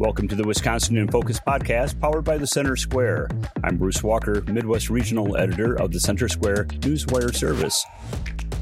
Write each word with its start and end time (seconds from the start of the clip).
Welcome 0.00 0.26
to 0.28 0.34
the 0.34 0.44
Wisconsin 0.44 0.96
in 0.96 1.08
Focus 1.08 1.38
podcast, 1.38 2.00
powered 2.00 2.24
by 2.24 2.38
the 2.38 2.46
Center 2.46 2.74
Square. 2.74 3.28
I'm 3.62 3.76
Bruce 3.76 4.02
Walker, 4.02 4.42
Midwest 4.46 4.88
Regional 4.88 5.36
Editor 5.36 5.78
of 5.78 5.92
the 5.92 6.00
Center 6.00 6.26
Square 6.26 6.64
Newswire 6.80 7.34
Service. 7.34 7.84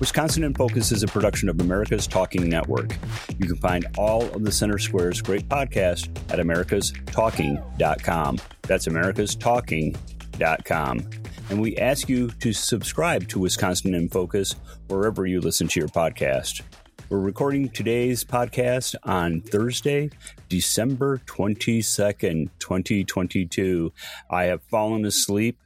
Wisconsin 0.00 0.42
in 0.42 0.52
Focus 0.52 0.90
is 0.90 1.04
a 1.04 1.06
production 1.06 1.48
of 1.48 1.60
America's 1.60 2.08
Talking 2.08 2.48
Network. 2.48 2.96
You 3.38 3.46
can 3.46 3.58
find 3.58 3.86
all 3.96 4.24
of 4.34 4.42
the 4.42 4.50
Center 4.50 4.78
Square's 4.78 5.22
great 5.22 5.48
podcasts 5.48 6.08
at 6.32 6.40
americastalking.com. 6.40 8.38
That's 8.62 8.88
americastalking.com. 8.88 11.10
And 11.50 11.60
we 11.60 11.76
ask 11.76 12.08
you 12.08 12.30
to 12.30 12.52
subscribe 12.52 13.28
to 13.28 13.38
Wisconsin 13.38 13.94
in 13.94 14.08
Focus 14.08 14.56
wherever 14.88 15.24
you 15.24 15.40
listen 15.40 15.68
to 15.68 15.78
your 15.78 15.88
podcast. 15.88 16.62
We're 17.10 17.20
recording 17.20 17.70
today's 17.70 18.22
podcast 18.22 18.94
on 19.02 19.40
Thursday, 19.40 20.10
December 20.50 21.22
22nd, 21.24 22.50
2022. 22.58 23.94
I 24.30 24.44
have 24.44 24.62
fallen 24.64 25.06
asleep 25.06 25.56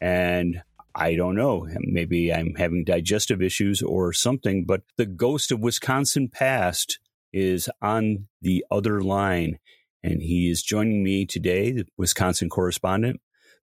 and 0.00 0.62
I 0.94 1.16
don't 1.16 1.34
know. 1.34 1.66
Maybe 1.80 2.32
I'm 2.32 2.54
having 2.54 2.84
digestive 2.84 3.42
issues 3.42 3.82
or 3.82 4.12
something, 4.12 4.66
but 4.66 4.82
the 4.96 5.04
ghost 5.04 5.50
of 5.50 5.58
Wisconsin 5.58 6.28
past 6.28 7.00
is 7.32 7.68
on 7.82 8.28
the 8.40 8.64
other 8.70 9.02
line. 9.02 9.58
And 10.04 10.22
he 10.22 10.48
is 10.48 10.62
joining 10.62 11.02
me 11.02 11.26
today, 11.26 11.72
the 11.72 11.86
Wisconsin 11.96 12.48
correspondent, 12.48 13.20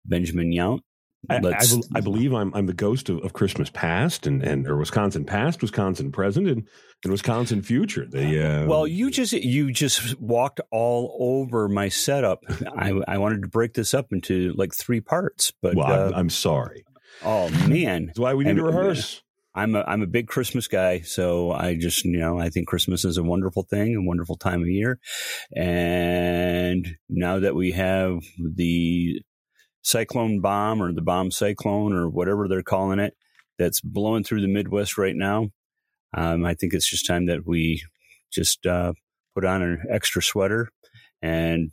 Benjamin 0.05 0.53
Yount. 0.53 0.79
I, 1.29 1.35
I, 1.37 1.59
I, 1.95 2.01
believe 2.01 2.33
I'm 2.33 2.53
I'm 2.53 2.65
the 2.65 2.73
ghost 2.73 3.09
of, 3.09 3.23
of 3.23 3.33
Christmas 3.33 3.69
past 3.69 4.25
and, 4.27 4.43
and 4.43 4.67
or 4.67 4.77
Wisconsin 4.77 5.25
past, 5.25 5.61
Wisconsin 5.61 6.11
present, 6.11 6.47
and, 6.47 6.67
and 7.03 7.11
Wisconsin 7.11 7.61
future. 7.61 8.05
The 8.09 8.63
uh, 8.63 8.67
well, 8.67 8.87
you 8.87 9.11
just 9.11 9.33
you 9.33 9.71
just 9.71 10.19
walked 10.19 10.61
all 10.71 11.17
over 11.19 11.67
my 11.67 11.89
setup. 11.89 12.43
I, 12.77 12.93
I 13.07 13.17
wanted 13.17 13.41
to 13.41 13.47
break 13.47 13.73
this 13.73 13.93
up 13.93 14.07
into 14.11 14.53
like 14.55 14.73
three 14.73 15.01
parts, 15.01 15.51
but 15.61 15.75
well, 15.75 15.87
uh, 15.87 16.07
I'm, 16.07 16.13
I'm, 16.13 16.29
sorry. 16.29 16.85
Oh 17.23 17.49
man, 17.67 18.07
that's 18.07 18.19
why 18.19 18.33
we 18.33 18.43
need 18.43 18.51
and, 18.51 18.59
to 18.59 18.65
rehearse. 18.65 19.21
I'm 19.57 19.75
a 19.75 19.83
I'm 19.87 20.03
a 20.03 20.07
big 20.07 20.27
Christmas 20.27 20.67
guy, 20.67 21.01
so 21.01 21.51
I 21.51 21.75
just 21.75 22.05
you 22.05 22.19
know 22.19 22.39
I 22.39 22.49
think 22.49 22.67
Christmas 22.67 23.03
is 23.03 23.17
a 23.17 23.23
wonderful 23.23 23.63
thing, 23.63 23.95
a 23.95 24.07
wonderful 24.07 24.37
time 24.37 24.61
of 24.61 24.67
year, 24.67 24.99
and 25.55 26.87
now 27.09 27.39
that 27.39 27.55
we 27.55 27.71
have 27.71 28.19
the 28.37 29.21
cyclone 29.87 30.41
bomb 30.41 30.81
or 30.81 30.91
the 30.91 31.01
bomb 31.01 31.31
cyclone 31.31 31.93
or 31.93 32.09
whatever 32.09 32.47
they're 32.47 32.61
calling 32.61 32.99
it 32.99 33.15
that's 33.57 33.79
blowing 33.79 34.21
through 34.21 34.41
the 34.41 34.47
Midwest 34.47 34.97
right 34.97 35.15
now. 35.15 35.47
Um, 36.13 36.45
I 36.45 36.55
think 36.55 36.73
it's 36.73 36.89
just 36.89 37.07
time 37.07 37.27
that 37.27 37.47
we 37.47 37.81
just 38.31 38.65
uh, 38.65 38.93
put 39.33 39.45
on 39.45 39.61
an 39.61 39.83
extra 39.89 40.21
sweater 40.21 40.67
and 41.21 41.71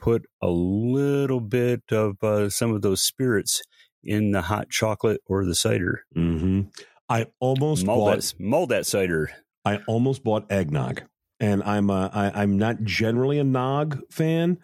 put 0.00 0.24
a 0.42 0.48
little 0.48 1.40
bit 1.40 1.82
of 1.92 2.16
uh, 2.24 2.50
some 2.50 2.74
of 2.74 2.82
those 2.82 3.02
spirits 3.02 3.62
in 4.02 4.32
the 4.32 4.42
hot 4.42 4.68
chocolate 4.68 5.20
or 5.26 5.44
the 5.44 5.54
cider. 5.54 6.02
Mm-hmm. 6.16 6.62
I 7.08 7.26
almost 7.38 7.86
bought 7.86 8.16
that, 8.16 8.34
mold 8.40 8.70
that 8.70 8.84
cider. 8.84 9.30
I 9.64 9.78
almost 9.86 10.24
bought 10.24 10.50
eggnog, 10.50 11.02
and 11.38 11.62
I'm 11.62 11.88
uh, 11.88 12.08
I, 12.12 12.42
I'm 12.42 12.58
not 12.58 12.82
generally 12.82 13.38
a 13.38 13.44
nog 13.44 14.00
fan, 14.10 14.58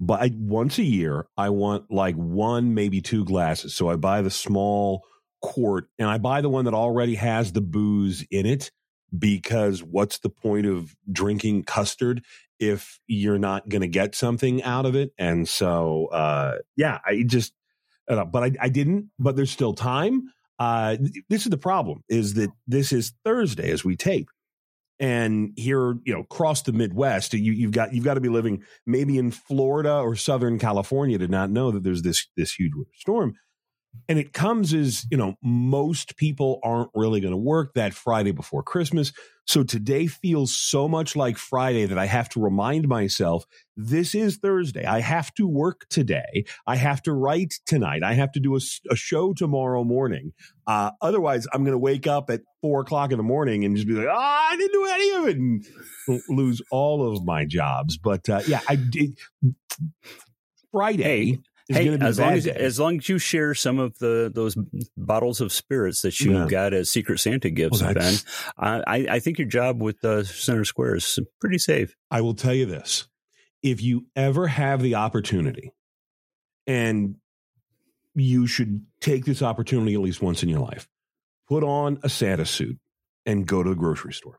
but 0.00 0.20
I, 0.20 0.30
once 0.34 0.78
a 0.78 0.84
year, 0.84 1.26
I 1.36 1.50
want 1.50 1.90
like 1.90 2.16
one, 2.16 2.74
maybe 2.74 3.00
two 3.00 3.24
glasses. 3.24 3.74
So 3.74 3.88
I 3.88 3.96
buy 3.96 4.22
the 4.22 4.30
small 4.30 5.04
quart 5.40 5.88
and 5.98 6.08
I 6.08 6.18
buy 6.18 6.40
the 6.40 6.48
one 6.48 6.64
that 6.64 6.74
already 6.74 7.14
has 7.16 7.52
the 7.52 7.60
booze 7.60 8.24
in 8.30 8.46
it 8.46 8.70
because 9.16 9.82
what's 9.82 10.18
the 10.18 10.30
point 10.30 10.66
of 10.66 10.96
drinking 11.10 11.64
custard 11.64 12.24
if 12.58 12.98
you're 13.06 13.38
not 13.38 13.68
going 13.68 13.82
to 13.82 13.88
get 13.88 14.14
something 14.14 14.62
out 14.62 14.86
of 14.86 14.94
it? 14.96 15.12
And 15.18 15.48
so, 15.48 16.06
uh, 16.06 16.56
yeah, 16.76 16.98
I 17.04 17.22
just, 17.22 17.52
uh, 18.08 18.24
but 18.24 18.42
I, 18.42 18.52
I 18.60 18.68
didn't, 18.68 19.10
but 19.18 19.36
there's 19.36 19.50
still 19.50 19.74
time. 19.74 20.30
Uh, 20.58 20.96
this 21.28 21.42
is 21.42 21.50
the 21.50 21.58
problem 21.58 22.02
is 22.08 22.34
that 22.34 22.50
this 22.66 22.92
is 22.92 23.12
Thursday 23.24 23.70
as 23.70 23.84
we 23.84 23.96
tape 23.96 24.28
and 25.00 25.52
here 25.56 25.96
you 26.04 26.12
know 26.12 26.20
across 26.20 26.62
the 26.62 26.72
midwest 26.72 27.34
you, 27.34 27.52
you've 27.52 27.72
got 27.72 27.92
you've 27.92 28.04
got 28.04 28.14
to 28.14 28.20
be 28.20 28.28
living 28.28 28.62
maybe 28.86 29.18
in 29.18 29.30
florida 29.30 29.96
or 29.96 30.14
southern 30.14 30.58
california 30.58 31.18
to 31.18 31.26
not 31.26 31.50
know 31.50 31.70
that 31.70 31.82
there's 31.82 32.02
this 32.02 32.28
this 32.36 32.54
huge 32.54 32.72
winter 32.74 32.90
storm 32.94 33.34
and 34.08 34.18
it 34.18 34.32
comes 34.32 34.74
as 34.74 35.06
you 35.10 35.16
know 35.16 35.34
most 35.42 36.16
people 36.16 36.60
aren't 36.62 36.90
really 36.94 37.20
going 37.20 37.32
to 37.32 37.38
work 37.38 37.74
that 37.74 37.94
friday 37.94 38.32
before 38.32 38.62
christmas. 38.62 39.12
So 39.46 39.62
today 39.62 40.06
feels 40.06 40.56
so 40.56 40.88
much 40.88 41.16
like 41.16 41.36
friday 41.36 41.84
that 41.86 41.98
i 41.98 42.06
have 42.06 42.28
to 42.30 42.40
remind 42.40 42.88
myself 42.88 43.44
this 43.76 44.14
is 44.14 44.38
thursday. 44.38 44.84
I 44.84 45.00
have 45.00 45.34
to 45.34 45.46
work 45.46 45.86
today. 45.90 46.44
I 46.66 46.76
have 46.76 47.02
to 47.02 47.12
write 47.12 47.54
tonight. 47.66 48.02
I 48.02 48.14
have 48.14 48.32
to 48.32 48.40
do 48.40 48.56
a, 48.56 48.60
a 48.90 48.96
show 48.96 49.32
tomorrow 49.32 49.84
morning. 49.84 50.32
Uh, 50.66 50.92
otherwise 51.00 51.46
i'm 51.52 51.62
going 51.62 51.72
to 51.72 51.78
wake 51.78 52.06
up 52.06 52.30
at 52.30 52.40
four 52.62 52.80
o'clock 52.80 53.10
in 53.10 53.18
the 53.18 53.24
morning 53.24 53.64
and 53.64 53.76
just 53.76 53.88
be 53.88 53.94
like 53.94 54.06
oh 54.06 54.14
i 54.16 54.56
didn't 54.56 54.72
do 54.72 54.86
any 54.86 55.10
of 55.12 55.28
it! 55.28 55.36
and 55.36 55.64
lose 56.28 56.60
all 56.70 57.12
of 57.12 57.24
my 57.24 57.44
jobs. 57.44 57.98
But 57.98 58.28
uh, 58.28 58.42
yeah 58.46 58.60
i 58.68 58.76
did 58.76 59.18
friday 60.72 61.02
hey 61.02 61.38
hey, 61.68 61.88
as 62.00 62.18
long 62.18 62.32
as, 62.32 62.46
as 62.46 62.78
long 62.78 62.98
as 62.98 63.08
you 63.08 63.18
share 63.18 63.54
some 63.54 63.78
of 63.78 63.98
the 63.98 64.30
those 64.34 64.56
bottles 64.96 65.40
of 65.40 65.52
spirits 65.52 66.02
that 66.02 66.20
you 66.20 66.32
yeah. 66.32 66.46
got 66.46 66.74
as 66.74 66.90
Secret 66.90 67.18
Santa 67.18 67.50
gifts, 67.50 67.80
well, 67.80 67.94
Ben, 67.94 68.14
I, 68.58 69.06
I 69.10 69.18
think 69.20 69.38
your 69.38 69.48
job 69.48 69.82
with 69.82 70.04
uh, 70.04 70.24
Center 70.24 70.64
Square 70.64 70.96
is 70.96 71.18
pretty 71.40 71.58
safe. 71.58 71.96
I 72.10 72.20
will 72.20 72.34
tell 72.34 72.54
you 72.54 72.66
this: 72.66 73.08
if 73.62 73.82
you 73.82 74.06
ever 74.14 74.46
have 74.46 74.82
the 74.82 74.96
opportunity, 74.96 75.72
and 76.66 77.16
you 78.14 78.46
should 78.46 78.84
take 79.00 79.24
this 79.24 79.42
opportunity 79.42 79.94
at 79.94 80.00
least 80.00 80.22
once 80.22 80.42
in 80.42 80.48
your 80.48 80.60
life, 80.60 80.88
put 81.48 81.64
on 81.64 81.98
a 82.02 82.08
Santa 82.08 82.46
suit 82.46 82.78
and 83.26 83.46
go 83.46 83.62
to 83.62 83.70
the 83.70 83.76
grocery 83.76 84.12
store. 84.12 84.38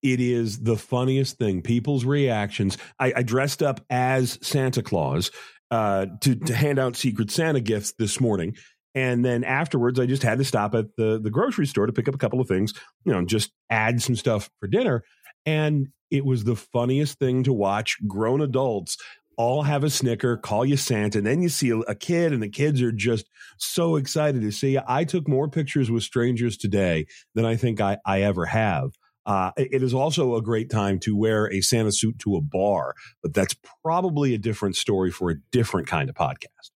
It 0.00 0.20
is 0.20 0.60
the 0.60 0.76
funniest 0.76 1.38
thing. 1.38 1.60
People's 1.62 2.04
reactions. 2.04 2.78
I, 3.00 3.12
I 3.16 3.22
dressed 3.22 3.62
up 3.62 3.80
as 3.90 4.38
Santa 4.42 4.82
Claus 4.82 5.32
uh, 5.70 6.06
to 6.20 6.34
to 6.34 6.54
hand 6.54 6.78
out 6.78 6.96
Secret 6.96 7.30
Santa 7.30 7.60
gifts 7.60 7.92
this 7.98 8.20
morning. 8.20 8.56
And 8.94 9.24
then 9.24 9.44
afterwards, 9.44 10.00
I 10.00 10.06
just 10.06 10.22
had 10.22 10.38
to 10.38 10.44
stop 10.44 10.74
at 10.74 10.96
the 10.96 11.20
the 11.22 11.30
grocery 11.30 11.66
store 11.66 11.86
to 11.86 11.92
pick 11.92 12.08
up 12.08 12.14
a 12.14 12.18
couple 12.18 12.40
of 12.40 12.48
things, 12.48 12.72
you 13.04 13.12
know, 13.12 13.24
just 13.24 13.52
add 13.70 14.02
some 14.02 14.16
stuff 14.16 14.50
for 14.60 14.66
dinner. 14.66 15.04
And 15.46 15.88
it 16.10 16.24
was 16.24 16.44
the 16.44 16.56
funniest 16.56 17.18
thing 17.18 17.44
to 17.44 17.52
watch 17.52 17.98
grown 18.06 18.40
adults 18.40 18.96
all 19.38 19.62
have 19.62 19.84
a 19.84 19.90
snicker, 19.90 20.36
call 20.36 20.66
you 20.66 20.76
Santa, 20.76 21.18
and 21.18 21.26
then 21.26 21.40
you 21.40 21.48
see 21.48 21.70
a, 21.70 21.94
kid, 21.94 22.32
and 22.32 22.42
the 22.42 22.48
kids 22.48 22.82
are 22.82 22.90
just 22.90 23.30
so 23.56 23.94
excited 23.94 24.42
to 24.42 24.50
see. 24.50 24.76
I 24.86 25.04
took 25.04 25.28
more 25.28 25.48
pictures 25.48 25.92
with 25.92 26.02
strangers 26.02 26.56
today 26.56 27.06
than 27.36 27.44
I 27.44 27.54
think 27.54 27.80
I, 27.80 27.98
I 28.04 28.22
ever 28.22 28.46
have. 28.46 28.97
Uh, 29.28 29.52
it 29.58 29.82
is 29.82 29.92
also 29.92 30.36
a 30.36 30.42
great 30.42 30.70
time 30.70 30.98
to 30.98 31.14
wear 31.14 31.52
a 31.52 31.60
Santa 31.60 31.92
suit 31.92 32.18
to 32.18 32.34
a 32.34 32.40
bar, 32.40 32.94
but 33.22 33.34
that's 33.34 33.54
probably 33.84 34.32
a 34.32 34.38
different 34.38 34.74
story 34.74 35.10
for 35.10 35.30
a 35.30 35.34
different 35.52 35.86
kind 35.86 36.08
of 36.08 36.16
podcast. 36.16 36.70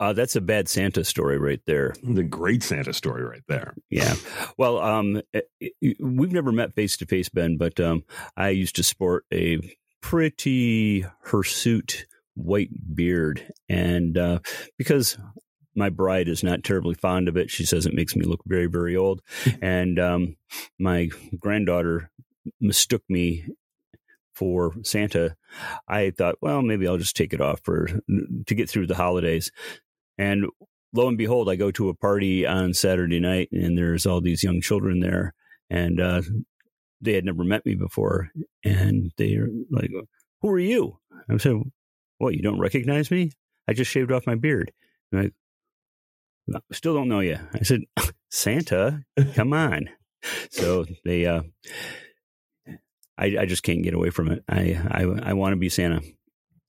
Uh, 0.00 0.14
that's 0.14 0.34
a 0.34 0.40
bad 0.40 0.66
Santa 0.66 1.04
story 1.04 1.38
right 1.38 1.60
there. 1.66 1.94
The 2.02 2.22
great 2.22 2.62
Santa 2.62 2.94
story 2.94 3.22
right 3.22 3.44
there. 3.48 3.74
Yeah. 3.90 4.14
Well, 4.56 4.78
um, 4.78 5.20
eh, 5.34 5.40
eh, 5.62 5.92
we've 6.00 6.32
never 6.32 6.52
met 6.52 6.74
face 6.74 6.96
to 6.96 7.06
face, 7.06 7.28
Ben, 7.28 7.58
but 7.58 7.78
um, 7.78 8.04
I 8.34 8.48
used 8.48 8.76
to 8.76 8.82
sport 8.82 9.26
a 9.30 9.58
pretty 10.00 11.04
hirsute 11.24 12.06
white 12.34 12.70
beard. 12.94 13.52
And 13.68 14.16
uh, 14.16 14.38
because 14.78 15.18
my 15.74 15.90
bride 15.90 16.28
is 16.28 16.42
not 16.42 16.64
terribly 16.64 16.94
fond 16.94 17.28
of 17.28 17.36
it. 17.36 17.50
She 17.50 17.64
says 17.64 17.86
it 17.86 17.94
makes 17.94 18.16
me 18.16 18.24
look 18.24 18.42
very, 18.46 18.66
very 18.66 18.96
old. 18.96 19.22
and 19.62 19.98
um, 19.98 20.36
my 20.78 21.10
granddaughter 21.38 22.10
mistook 22.60 23.02
me 23.08 23.46
for 24.34 24.72
Santa. 24.82 25.36
I 25.88 26.10
thought, 26.10 26.36
well, 26.40 26.62
maybe 26.62 26.86
I'll 26.86 26.98
just 26.98 27.16
take 27.16 27.32
it 27.32 27.40
off 27.40 27.60
for 27.62 27.86
to 27.86 28.54
get 28.54 28.68
through 28.68 28.88
the 28.88 28.96
holidays. 28.96 29.50
And 30.18 30.46
lo 30.92 31.08
and 31.08 31.18
behold, 31.18 31.48
I 31.48 31.56
go 31.56 31.70
to 31.72 31.88
a 31.88 31.94
party 31.94 32.46
on 32.46 32.74
Saturday 32.74 33.20
night, 33.20 33.48
and 33.52 33.76
there's 33.78 34.06
all 34.06 34.20
these 34.20 34.42
young 34.42 34.60
children 34.60 35.00
there, 35.00 35.34
and 35.70 36.00
uh, 36.00 36.22
they 37.00 37.14
had 37.14 37.24
never 37.24 37.44
met 37.44 37.66
me 37.66 37.74
before, 37.74 38.30
and 38.64 39.12
they're 39.16 39.48
like, 39.70 39.90
"Who 40.40 40.48
are 40.48 40.58
you?" 40.58 40.98
I 41.28 41.36
said, 41.36 41.56
"What? 42.18 42.34
You 42.34 42.42
don't 42.42 42.60
recognize 42.60 43.10
me? 43.10 43.32
I 43.68 43.72
just 43.72 43.90
shaved 43.90 44.12
off 44.12 44.26
my 44.26 44.36
beard." 44.36 44.72
I'm 45.12 45.32
still 46.72 46.94
don't 46.94 47.08
know 47.08 47.20
you. 47.20 47.38
I 47.52 47.62
said, 47.62 47.82
Santa, 48.30 49.04
come 49.34 49.52
on. 49.52 49.88
so 50.50 50.84
they, 51.04 51.26
uh, 51.26 51.42
I, 53.16 53.36
I 53.40 53.46
just 53.46 53.62
can't 53.62 53.82
get 53.82 53.94
away 53.94 54.10
from 54.10 54.30
it. 54.30 54.42
I, 54.48 54.80
I, 54.88 55.30
I 55.30 55.32
want 55.34 55.52
to 55.52 55.56
be 55.56 55.68
Santa. 55.68 56.00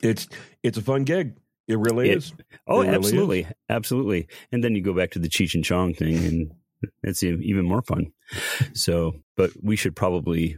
It's, 0.01 0.27
it's 0.61 0.77
a 0.77 0.81
fun 0.81 1.03
gig. 1.03 1.37
It 1.67 1.79
really 1.79 2.11
it, 2.11 2.17
is. 2.17 2.33
Oh, 2.67 2.81
it 2.81 2.89
absolutely. 2.89 3.19
Really 3.19 3.41
is. 3.41 3.53
Absolutely. 3.69 4.27
And 4.51 4.63
then 4.63 4.75
you 4.75 4.81
go 4.81 4.93
back 4.93 5.11
to 5.11 5.19
the 5.19 5.29
Cheech 5.29 5.55
and 5.55 5.63
Chong 5.63 5.95
thing 5.95 6.17
and 6.17 6.51
it's 7.01 7.23
even 7.23 7.65
more 7.65 7.81
fun. 7.81 8.11
So, 8.73 9.15
but 9.35 9.51
we 9.61 9.75
should 9.75 9.95
probably 9.95 10.57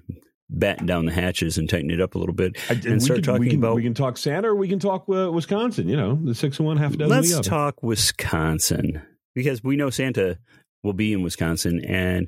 batten 0.49 0.85
down 0.85 1.05
the 1.05 1.11
hatches 1.11 1.57
and 1.57 1.69
tighten 1.69 1.91
it 1.91 1.99
up 2.01 2.15
a 2.15 2.17
little 2.17 2.35
bit 2.35 2.57
I- 2.69 2.73
and 2.85 3.03
start 3.03 3.17
can, 3.17 3.23
talking 3.23 3.39
we 3.41 3.49
can, 3.49 3.59
about. 3.59 3.75
we 3.75 3.83
can 3.83 3.93
talk 3.93 4.17
Santa 4.17 4.49
or 4.49 4.55
we 4.55 4.67
can 4.67 4.79
talk 4.79 5.05
uh, 5.09 5.31
Wisconsin. 5.31 5.87
You 5.89 5.97
know, 5.97 6.19
the 6.23 6.35
six 6.35 6.59
and 6.59 6.65
one, 6.67 6.77
half 6.77 6.93
a 6.93 6.97
dozen. 6.97 7.15
Let's 7.15 7.35
the 7.35 7.43
talk 7.43 7.83
Wisconsin 7.83 9.01
because 9.35 9.63
we 9.63 9.75
know 9.75 9.89
Santa 9.89 10.39
will 10.83 10.93
be 10.93 11.11
in 11.11 11.21
Wisconsin, 11.23 11.83
and 11.83 12.27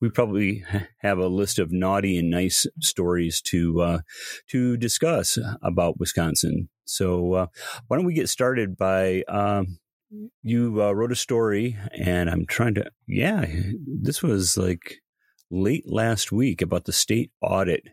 we 0.00 0.10
probably 0.10 0.64
have 0.98 1.18
a 1.18 1.28
list 1.28 1.58
of 1.58 1.70
naughty 1.70 2.18
and 2.18 2.30
nice 2.30 2.66
stories 2.80 3.40
to 3.42 3.80
uh, 3.80 3.98
to 4.48 4.76
discuss 4.76 5.38
about 5.62 5.98
Wisconsin. 5.98 6.68
So 6.84 7.34
uh, 7.34 7.46
why 7.86 7.96
don't 7.96 8.06
we 8.06 8.14
get 8.14 8.28
started 8.28 8.76
by 8.76 9.22
um, 9.28 9.78
you 10.42 10.82
uh, 10.82 10.92
wrote 10.92 11.12
a 11.12 11.16
story, 11.16 11.78
and 11.96 12.28
I'm 12.28 12.46
trying 12.46 12.74
to 12.74 12.90
yeah, 13.06 13.46
this 13.86 14.22
was 14.22 14.56
like 14.56 14.96
late 15.50 15.84
last 15.86 16.30
week 16.32 16.62
about 16.62 16.84
the 16.84 16.92
state 16.92 17.30
audit. 17.42 17.84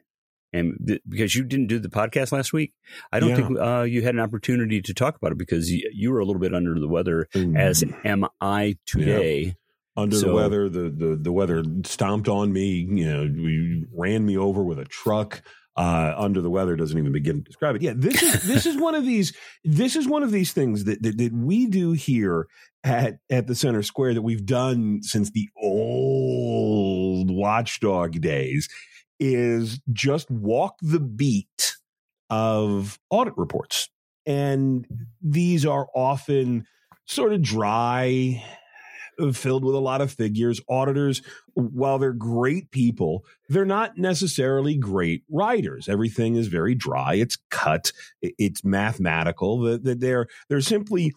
And 0.53 0.77
th- 0.87 1.01
because 1.07 1.35
you 1.35 1.43
didn't 1.43 1.67
do 1.67 1.77
the 1.79 1.89
podcast 1.89 2.31
last 2.31 2.53
week, 2.53 2.73
I 3.11 3.19
don't 3.19 3.29
Yeah. 3.31 3.35
think 3.35 3.59
uh, 3.59 3.81
you 3.83 4.01
had 4.03 4.15
an 4.15 4.21
opportunity 4.21 4.81
to 4.81 4.93
talk 4.93 5.15
about 5.17 5.31
it 5.33 5.37
because 5.37 5.69
you, 5.71 5.89
you 5.93 6.11
were 6.11 6.19
a 6.19 6.25
little 6.25 6.39
bit 6.39 6.53
under 6.55 6.79
the 6.79 6.87
weather 6.87 7.27
as 7.55 7.83
am 8.05 8.25
I 8.39 8.77
today. 8.85 9.55
under 9.97 10.17
the 10.19 10.33
weather. 10.33 10.69
The, 10.69 10.89
the 10.89 11.19
the 11.21 11.31
weather 11.31 11.63
stomped 11.83 12.29
on 12.29 12.53
me. 12.53 12.87
You 12.89 13.05
know, 13.05 13.21
we 13.23 13.85
ran 13.93 14.25
me 14.25 14.37
over 14.37 14.63
with 14.63 14.79
a 14.79 14.85
truck. 14.85 15.41
Uh, 15.75 16.15
under 16.17 16.41
the 16.41 16.49
weather 16.49 16.75
doesn't 16.75 16.97
even 16.97 17.11
begin 17.11 17.35
to 17.37 17.41
describe 17.43 17.75
it. 17.75 17.81
Yeah, 17.83 17.93
this 17.95 18.23
is 18.23 18.43
this 18.43 18.65
is 18.65 18.77
one 18.77 18.95
of 18.95 19.05
these 19.05 19.33
this 19.63 19.95
is 19.95 20.07
one 20.07 20.23
of 20.23 20.31
these 20.31 20.51
things 20.53 20.85
that, 20.85 21.03
that 21.03 21.17
that 21.19 21.33
we 21.33 21.67
do 21.67 21.91
here 21.91 22.47
at 22.83 23.17
at 23.29 23.45
the 23.47 23.53
center 23.53 23.83
square 23.83 24.13
that 24.15 24.21
we've 24.23 24.45
done 24.45 25.03
since 25.03 25.29
the 25.31 25.47
old 25.61 26.86
watchdog 27.25 28.19
days 28.21 28.69
is 29.19 29.79
just 29.91 30.29
walk 30.29 30.75
the 30.81 30.99
beat 30.99 31.75
of 32.29 32.99
audit 33.09 33.33
reports 33.37 33.89
and 34.27 34.85
these 35.21 35.65
are 35.65 35.87
often 35.95 36.67
sort 37.05 37.33
of 37.33 37.41
dry 37.41 38.43
filled 39.33 39.63
with 39.63 39.73
a 39.73 39.79
lot 39.79 40.01
of 40.01 40.11
figures. 40.11 40.61
Auditors, 40.69 41.21
while 41.55 41.97
they're 41.97 42.13
great 42.13 42.69
people, 42.69 43.25
they're 43.49 43.65
not 43.65 43.97
necessarily 43.97 44.77
great 44.77 45.23
writers. 45.29 45.89
Everything 45.89 46.35
is 46.35 46.47
very 46.47 46.75
dry. 46.75 47.15
It's 47.15 47.37
cut. 47.49 47.91
It's 48.21 48.63
mathematical. 48.63 49.61
That 49.61 49.99
they're 49.99 50.27
they're 50.49 50.61
simply 50.61 51.13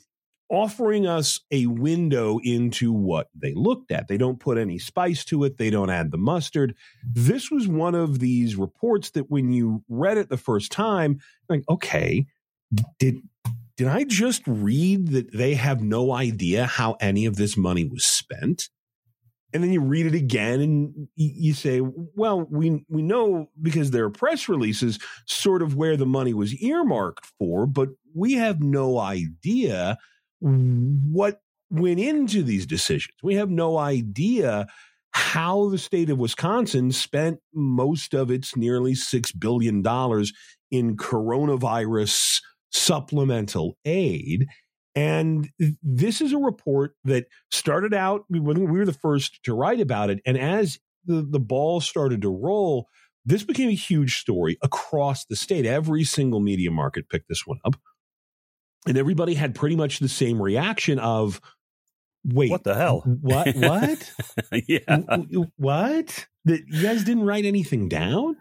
offering 0.51 1.07
us 1.07 1.41
a 1.51 1.67
window 1.67 2.41
into 2.43 2.93
what 2.93 3.29
they 3.35 3.55
looked 3.55 3.93
at. 3.93 4.09
They 4.09 4.19
don't 4.19 4.41
put 4.41 4.59
any 4.59 4.79
spice 4.79 5.25
to 5.27 5.45
it. 5.45 5.59
They 5.59 5.71
don't 5.71 5.91
add 5.91 6.11
the 6.11 6.19
mustard. 6.19 6.75
This 7.05 7.51
was 7.51 7.69
one 7.69 7.95
of 7.95 8.19
these 8.19 8.57
reports 8.57 9.11
that 9.11 9.31
when 9.31 9.53
you 9.53 9.85
read 9.89 10.19
it 10.19 10.29
the 10.29 10.37
first 10.37 10.73
time, 10.73 11.21
like, 11.49 11.63
okay, 11.69 12.27
did 12.99 13.19
did 13.77 13.89
I 13.89 14.05
just 14.05 14.43
read 14.47 15.09
that 15.09 15.33
they 15.33 15.55
have 15.55 15.81
no 15.83 16.13
idea 16.13 16.67
how 16.67 16.97
any 17.01 17.25
of 17.25 17.37
this 17.37 17.57
money 17.57 17.85
was 17.85 18.05
spent? 18.05 18.69
And 19.55 19.65
then 19.65 19.73
you 19.73 19.81
read 19.81 20.07
it 20.07 20.15
again 20.15 20.61
and 20.61 21.09
you 21.17 21.55
say, 21.55 21.81
well, 21.81 22.47
we 22.51 22.85
we 22.89 23.03
know 23.03 23.49
because 23.61 23.91
there 23.91 24.05
are 24.05 24.11
press 24.11 24.49
releases 24.49 24.99
sort 25.27 25.63
of 25.63 25.77
where 25.77 25.97
the 25.97 26.07
money 26.07 26.35
was 26.35 26.55
earmarked 26.63 27.27
for, 27.39 27.67
but 27.67 27.89
we 28.15 28.35
have 28.35 28.61
no 28.61 28.99
idea 28.99 29.97
what 30.41 31.41
went 31.71 32.01
into 32.01 32.43
these 32.43 32.67
decisions. 32.67 33.17
We 33.23 33.37
have 33.37 33.51
no 33.51 33.79
idea 33.79 34.67
how 35.13 35.69
the 35.69 35.79
state 35.79 36.11
of 36.11 36.19
Wisconsin 36.19 36.93
spent 36.93 37.41
most 37.53 38.15
of 38.15 38.31
its 38.31 38.57
nearly 38.57 38.95
$6 38.95 39.39
billion 39.39 39.79
in 40.71 40.97
coronavirus 40.97 42.41
supplemental 42.71 43.77
aid. 43.85 44.47
And 44.95 45.49
this 45.83 46.21
is 46.21 46.33
a 46.33 46.39
report 46.39 46.95
that 47.05 47.27
started 47.51 47.95
out, 47.95 48.25
we 48.29 48.41
we 48.41 48.65
were 48.67 48.85
the 48.85 48.93
first 48.93 49.43
to 49.45 49.55
write 49.55 49.81
about 49.81 50.11
it. 50.11 50.21
And 50.27 50.39
as 50.39 50.79
the, 51.05 51.27
the 51.29 51.41
ball 51.41 51.81
started 51.81 52.23
to 52.23 52.29
roll, 52.29 52.87
this 53.25 53.45
became 53.45 53.69
a 53.69 53.75
huge 53.75 54.19
story 54.19 54.59
across 54.63 55.25
the 55.25 55.37
state. 55.37 55.67
Every 55.67 56.05
single 56.05 56.41
media 56.41 56.71
market 56.71 57.09
picked 57.09 57.29
this 57.29 57.47
one 57.47 57.59
up. 57.65 57.77
And 58.87 58.97
everybody 58.97 59.35
had 59.35 59.55
pretty 59.55 59.77
much 59.77 59.99
the 59.99 60.09
same 60.09 60.41
reaction 60.41 60.99
of, 60.99 61.41
wait, 62.25 62.51
What 62.51 62.65
the 62.65 62.75
hell? 62.75 63.01
What? 63.01 63.55
What? 63.57 64.13
yeah. 64.67 64.79
W- 64.87 65.51
what? 65.57 66.27
That 66.47 66.63
you 66.67 66.83
guys 66.83 67.05
didn't 67.05 67.25
write 67.25 67.45
anything 67.45 67.89
down? 67.89 68.37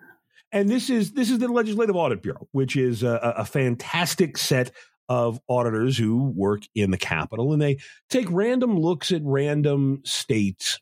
And 0.51 0.69
this 0.69 0.89
is 0.89 1.11
this 1.11 1.29
is 1.29 1.39
the 1.39 1.47
Legislative 1.47 1.95
Audit 1.95 2.23
Bureau, 2.23 2.47
which 2.53 2.75
is 2.75 3.03
a, 3.03 3.35
a 3.37 3.45
fantastic 3.45 4.37
set 4.37 4.71
of 5.07 5.39
auditors 5.49 5.97
who 5.97 6.31
work 6.35 6.61
in 6.73 6.91
the 6.91 6.97
Capitol, 6.97 7.51
and 7.53 7.61
they 7.61 7.77
take 8.09 8.27
random 8.31 8.79
looks 8.79 9.11
at 9.11 9.21
random 9.23 10.01
state 10.05 10.79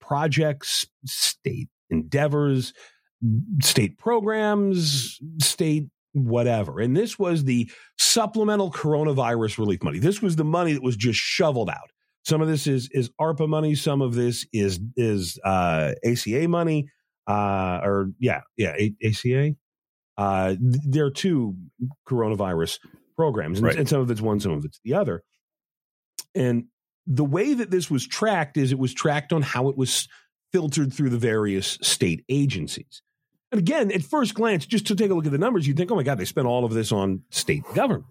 projects, 0.00 0.86
state 1.04 1.68
endeavors, 1.90 2.72
state 3.62 3.98
programs, 3.98 5.18
state 5.40 5.88
whatever. 6.14 6.80
And 6.80 6.96
this 6.96 7.18
was 7.18 7.44
the 7.44 7.70
supplemental 7.98 8.70
coronavirus 8.70 9.58
relief 9.58 9.82
money. 9.82 9.98
This 9.98 10.22
was 10.22 10.36
the 10.36 10.44
money 10.44 10.72
that 10.72 10.82
was 10.82 10.96
just 10.96 11.18
shoveled 11.18 11.68
out. 11.68 11.90
Some 12.24 12.40
of 12.40 12.48
this 12.48 12.66
is 12.66 12.88
is 12.92 13.10
ARPA 13.20 13.46
money. 13.48 13.74
Some 13.74 14.00
of 14.00 14.14
this 14.14 14.46
is 14.52 14.80
is 14.96 15.38
uh, 15.44 15.92
ACA 16.04 16.48
money, 16.48 16.88
uh, 17.28 17.80
or 17.84 18.10
yeah, 18.18 18.40
yeah, 18.56 18.74
A- 18.78 18.94
ACA. 19.04 19.54
Uh, 20.16 20.54
there 20.60 21.04
are 21.04 21.10
two 21.10 21.54
coronavirus 22.08 22.78
programs, 23.16 23.58
and, 23.58 23.66
Right. 23.66 23.76
and 23.76 23.88
some 23.88 24.00
of 24.00 24.10
it's 24.10 24.20
one, 24.22 24.40
some 24.40 24.52
of 24.52 24.64
it's 24.64 24.80
the 24.84 24.94
other. 24.94 25.22
And 26.34 26.64
the 27.06 27.24
way 27.24 27.52
that 27.54 27.70
this 27.70 27.90
was 27.90 28.06
tracked 28.06 28.56
is 28.56 28.72
it 28.72 28.78
was 28.78 28.94
tracked 28.94 29.32
on 29.32 29.42
how 29.42 29.68
it 29.68 29.76
was 29.76 30.08
filtered 30.52 30.92
through 30.94 31.10
the 31.10 31.18
various 31.18 31.78
state 31.82 32.24
agencies. 32.28 33.02
And 33.54 33.60
again, 33.60 33.92
at 33.92 34.02
first 34.02 34.34
glance, 34.34 34.66
just 34.66 34.88
to 34.88 34.96
take 34.96 35.12
a 35.12 35.14
look 35.14 35.26
at 35.26 35.30
the 35.30 35.38
numbers, 35.38 35.64
you'd 35.64 35.76
think, 35.76 35.92
oh 35.92 35.94
my 35.94 36.02
God, 36.02 36.18
they 36.18 36.24
spent 36.24 36.48
all 36.48 36.64
of 36.64 36.74
this 36.74 36.90
on 36.90 37.22
state 37.30 37.62
government. 37.72 38.06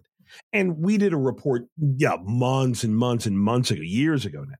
And 0.54 0.78
we 0.78 0.96
did 0.96 1.12
a 1.12 1.18
report, 1.18 1.66
yeah, 1.76 2.16
months 2.22 2.82
and 2.82 2.96
months 2.96 3.26
and 3.26 3.38
months 3.38 3.70
ago, 3.70 3.82
years 3.82 4.24
ago 4.24 4.46
now, 4.48 4.56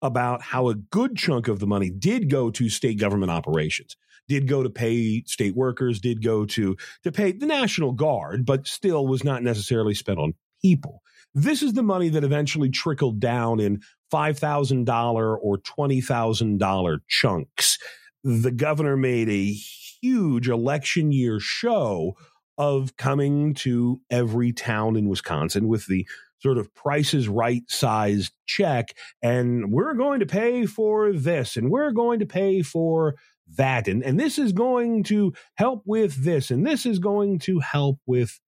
about 0.00 0.40
how 0.40 0.68
a 0.68 0.76
good 0.76 1.16
chunk 1.16 1.48
of 1.48 1.58
the 1.58 1.66
money 1.66 1.90
did 1.90 2.30
go 2.30 2.52
to 2.52 2.68
state 2.68 3.00
government 3.00 3.32
operations, 3.32 3.96
did 4.28 4.46
go 4.46 4.62
to 4.62 4.70
pay 4.70 5.24
state 5.24 5.56
workers, 5.56 5.98
did 5.98 6.22
go 6.22 6.44
to 6.46 6.76
to 7.02 7.10
pay 7.10 7.32
the 7.32 7.44
National 7.44 7.90
Guard, 7.90 8.46
but 8.46 8.68
still 8.68 9.08
was 9.08 9.24
not 9.24 9.42
necessarily 9.42 9.92
spent 9.92 10.20
on 10.20 10.34
people. 10.62 11.02
This 11.34 11.64
is 11.64 11.72
the 11.72 11.82
money 11.82 12.10
that 12.10 12.22
eventually 12.22 12.70
trickled 12.70 13.18
down 13.18 13.58
in 13.58 13.80
$5,000 14.12 15.38
or 15.42 15.58
$20,000 15.58 16.98
chunks. 17.08 17.78
The 18.22 18.52
governor 18.52 18.96
made 18.96 19.28
a 19.28 19.56
huge 20.00 20.48
election 20.48 21.12
year 21.12 21.38
show 21.40 22.14
of 22.56 22.96
coming 22.96 23.54
to 23.54 24.00
every 24.10 24.52
town 24.52 24.96
in 24.96 25.08
Wisconsin 25.08 25.68
with 25.68 25.86
the 25.86 26.06
sort 26.40 26.58
of 26.58 26.72
prices 26.74 27.28
right 27.28 27.62
sized 27.68 28.32
check. 28.46 28.94
And 29.22 29.72
we're 29.72 29.94
going 29.94 30.20
to 30.20 30.26
pay 30.26 30.66
for 30.66 31.12
this 31.12 31.56
and 31.56 31.70
we're 31.70 31.92
going 31.92 32.20
to 32.20 32.26
pay 32.26 32.62
for 32.62 33.14
that. 33.56 33.88
And, 33.88 34.02
and 34.02 34.18
this 34.18 34.38
is 34.38 34.52
going 34.52 35.04
to 35.04 35.32
help 35.54 35.82
with 35.86 36.24
this 36.24 36.50
and 36.50 36.66
this 36.66 36.86
is 36.86 36.98
going 36.98 37.38
to 37.40 37.60
help 37.60 37.98
with 38.06 38.40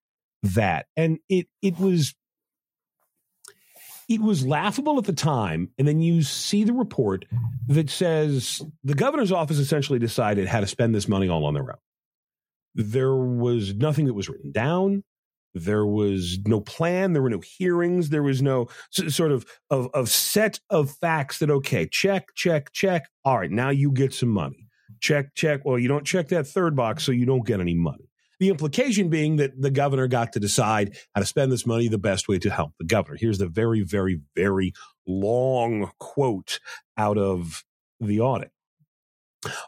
that. 0.42 0.86
And 0.96 1.18
it, 1.28 1.46
it 1.62 1.78
was 1.78 2.14
it 4.10 4.20
was 4.20 4.44
laughable 4.44 4.98
at 4.98 5.04
the 5.04 5.12
time. 5.12 5.70
And 5.78 5.86
then 5.86 6.00
you 6.00 6.22
see 6.22 6.64
the 6.64 6.72
report 6.72 7.24
that 7.68 7.88
says 7.88 8.60
the 8.82 8.94
governor's 8.94 9.30
office 9.30 9.58
essentially 9.58 10.00
decided 10.00 10.48
how 10.48 10.58
to 10.60 10.66
spend 10.66 10.94
this 10.94 11.08
money 11.08 11.28
all 11.28 11.46
on 11.46 11.54
their 11.54 11.70
own. 11.70 11.78
There 12.74 13.14
was 13.14 13.72
nothing 13.74 14.06
that 14.06 14.14
was 14.14 14.28
written 14.28 14.50
down. 14.50 15.04
There 15.54 15.86
was 15.86 16.38
no 16.44 16.60
plan. 16.60 17.12
There 17.12 17.22
were 17.22 17.30
no 17.30 17.40
hearings. 17.40 18.08
There 18.10 18.22
was 18.24 18.42
no 18.42 18.68
s- 18.98 19.14
sort 19.14 19.30
of, 19.30 19.46
of, 19.70 19.88
of 19.94 20.08
set 20.08 20.58
of 20.70 20.90
facts 20.90 21.38
that, 21.38 21.50
okay, 21.50 21.88
check, 21.90 22.34
check, 22.34 22.72
check. 22.72 23.08
All 23.24 23.38
right, 23.38 23.50
now 23.50 23.70
you 23.70 23.92
get 23.92 24.12
some 24.12 24.28
money. 24.28 24.66
Check, 25.00 25.34
check. 25.36 25.64
Well, 25.64 25.78
you 25.78 25.86
don't 25.88 26.04
check 26.04 26.28
that 26.28 26.48
third 26.48 26.74
box, 26.74 27.04
so 27.04 27.12
you 27.12 27.26
don't 27.26 27.46
get 27.46 27.60
any 27.60 27.74
money. 27.74 28.09
The 28.40 28.48
implication 28.48 29.10
being 29.10 29.36
that 29.36 29.60
the 29.60 29.70
governor 29.70 30.08
got 30.08 30.32
to 30.32 30.40
decide 30.40 30.96
how 31.14 31.20
to 31.20 31.26
spend 31.26 31.52
this 31.52 31.66
money 31.66 31.88
the 31.88 31.98
best 31.98 32.26
way 32.26 32.38
to 32.38 32.50
help 32.50 32.72
the 32.78 32.86
governor. 32.86 33.16
Here's 33.20 33.38
the 33.38 33.46
very, 33.46 33.82
very, 33.82 34.20
very 34.34 34.72
long 35.06 35.90
quote 35.98 36.58
out 36.96 37.18
of 37.18 37.64
the 38.00 38.20
audit. 38.20 38.50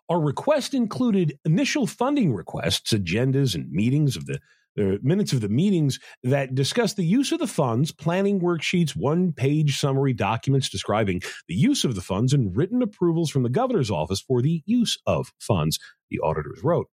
Our 0.09 0.21
request 0.21 0.75
included 0.75 1.39
initial 1.45 1.87
funding 1.87 2.35
requests, 2.35 2.93
agendas, 2.93 3.55
and 3.55 3.71
meetings 3.71 4.17
of 4.17 4.27
the 4.27 4.39
uh, 4.79 4.97
minutes 5.03 5.35
of 5.35 5.43
the 5.43 5.51
meetings 5.51 5.99
that 6.23 6.55
discuss 6.55 6.95
the 6.95 7.05
use 7.05 7.31
of 7.31 7.39
the 7.39 7.47
funds, 7.47 7.93
planning 7.93 8.41
worksheets, 8.41 8.97
one 8.97 9.33
page 9.33 9.79
summary 9.79 10.15
documents 10.15 10.71
describing 10.71 11.21
the 11.47 11.55
use 11.55 11.85
of 11.85 11.95
the 11.95 12.01
funds, 12.01 12.33
and 12.33 12.57
written 12.57 12.81
approvals 12.81 13.31
from 13.31 13.43
the 13.43 13.51
governor's 13.51 13.91
office 13.91 14.23
for 14.23 14.41
the 14.41 14.63
use 14.65 14.99
of 15.07 15.31
funds, 15.39 15.79
the 16.11 16.19
auditors 16.23 16.61
wrote. 16.63 16.89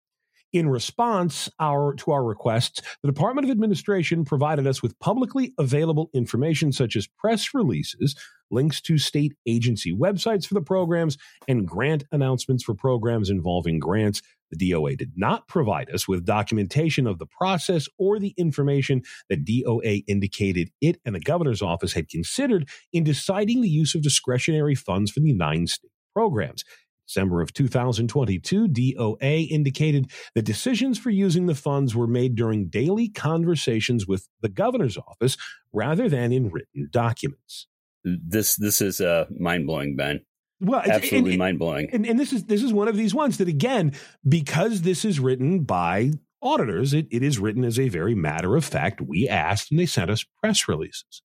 In 0.56 0.70
response 0.70 1.50
our, 1.60 1.94
to 1.96 2.12
our 2.12 2.24
requests, 2.24 2.82
the 3.04 3.12
Department 3.12 3.44
of 3.44 3.52
Administration 3.52 4.24
provided 4.24 4.66
us 4.66 4.82
with 4.82 4.98
publicly 5.00 5.54
available 5.60 6.10
information 6.14 6.72
such 6.72 6.96
as 6.96 7.08
press 7.08 7.54
releases, 7.54 8.16
links 8.50 8.80
to 8.84 8.98
state 8.98 9.34
agency 9.46 9.94
websites 9.94 10.48
for 10.48 10.54
the 10.54 10.62
programs, 10.62 11.18
and 11.50 11.68
grant 11.68 12.06
announcements 12.14 12.64
for 12.64 12.74
programs 12.74 13.30
involving 13.30 13.80
grants. 13.80 14.22
The 14.50 14.72
DOA 14.72 14.98
did 14.98 15.12
not 15.18 15.46
provide 15.50 15.90
us 15.90 16.08
with 16.08 16.24
documentation 16.24 17.06
of 17.06 17.20
the 17.20 17.28
process 17.28 17.90
or 18.00 18.18
the 18.18 18.34
information 18.38 19.02
that 19.30 19.44
DOA 19.44 20.06
indicated 20.08 20.70
it 20.80 21.02
and 21.04 21.14
the 21.14 21.20
governor's 21.20 21.62
office 21.62 21.92
had 21.92 22.08
considered 22.08 22.70
in 22.94 23.04
deciding 23.04 23.60
the 23.60 23.68
use 23.68 23.94
of 23.94 24.04
discretionary 24.04 24.76
funds 24.76 25.12
for 25.12 25.20
the 25.20 25.34
nine 25.34 25.68
state 25.68 25.92
programs. 26.14 26.64
December 27.08 27.42
of 27.42 27.54
2022, 27.54 28.68
DOA 28.68 29.48
indicated 29.50 30.12
that 30.34 30.44
decisions 30.44 30.98
for 30.98 31.10
using 31.10 31.46
the 31.46 31.56
funds 31.56 31.96
were 31.96 32.08
made 32.08 32.36
during 32.36 32.68
daily 32.68 33.10
conversations 33.10 34.08
with 34.08 34.28
the 34.42 34.50
governor's 34.50 34.98
office 34.98 35.38
rather 35.72 36.10
than 36.10 36.32
in 36.32 36.50
written 36.50 36.90
documents. 36.92 37.68
This 38.04 38.56
this 38.56 38.82
is 38.82 39.02
uh, 39.02 39.26
mind 39.38 39.66
blowing, 39.66 39.96
Ben. 39.96 40.22
Well, 40.62 40.82
absolutely 40.86 41.38
mind 41.38 41.60
blowing. 41.60 41.90
And, 41.92 42.06
and 42.06 42.20
this 42.20 42.32
is 42.32 42.46
this 42.46 42.64
is 42.64 42.72
one 42.72 42.88
of 42.88 42.96
these 42.96 43.14
ones 43.14 43.38
that 43.38 43.48
again, 43.48 43.94
because 44.28 44.82
this 44.82 45.04
is 45.04 45.20
written 45.20 45.64
by 45.64 46.12
auditors, 46.42 46.94
it, 46.94 47.08
it 47.12 47.24
is 47.24 47.40
written 47.40 47.66
as 47.66 47.80
a 47.80 47.90
very 47.90 48.16
matter 48.16 48.56
of 48.56 48.64
fact. 48.64 49.02
We 49.02 49.28
asked, 49.28 49.72
and 49.72 49.80
they 49.80 49.86
sent 49.86 50.12
us 50.12 50.24
press 50.42 50.68
releases. 50.68 51.22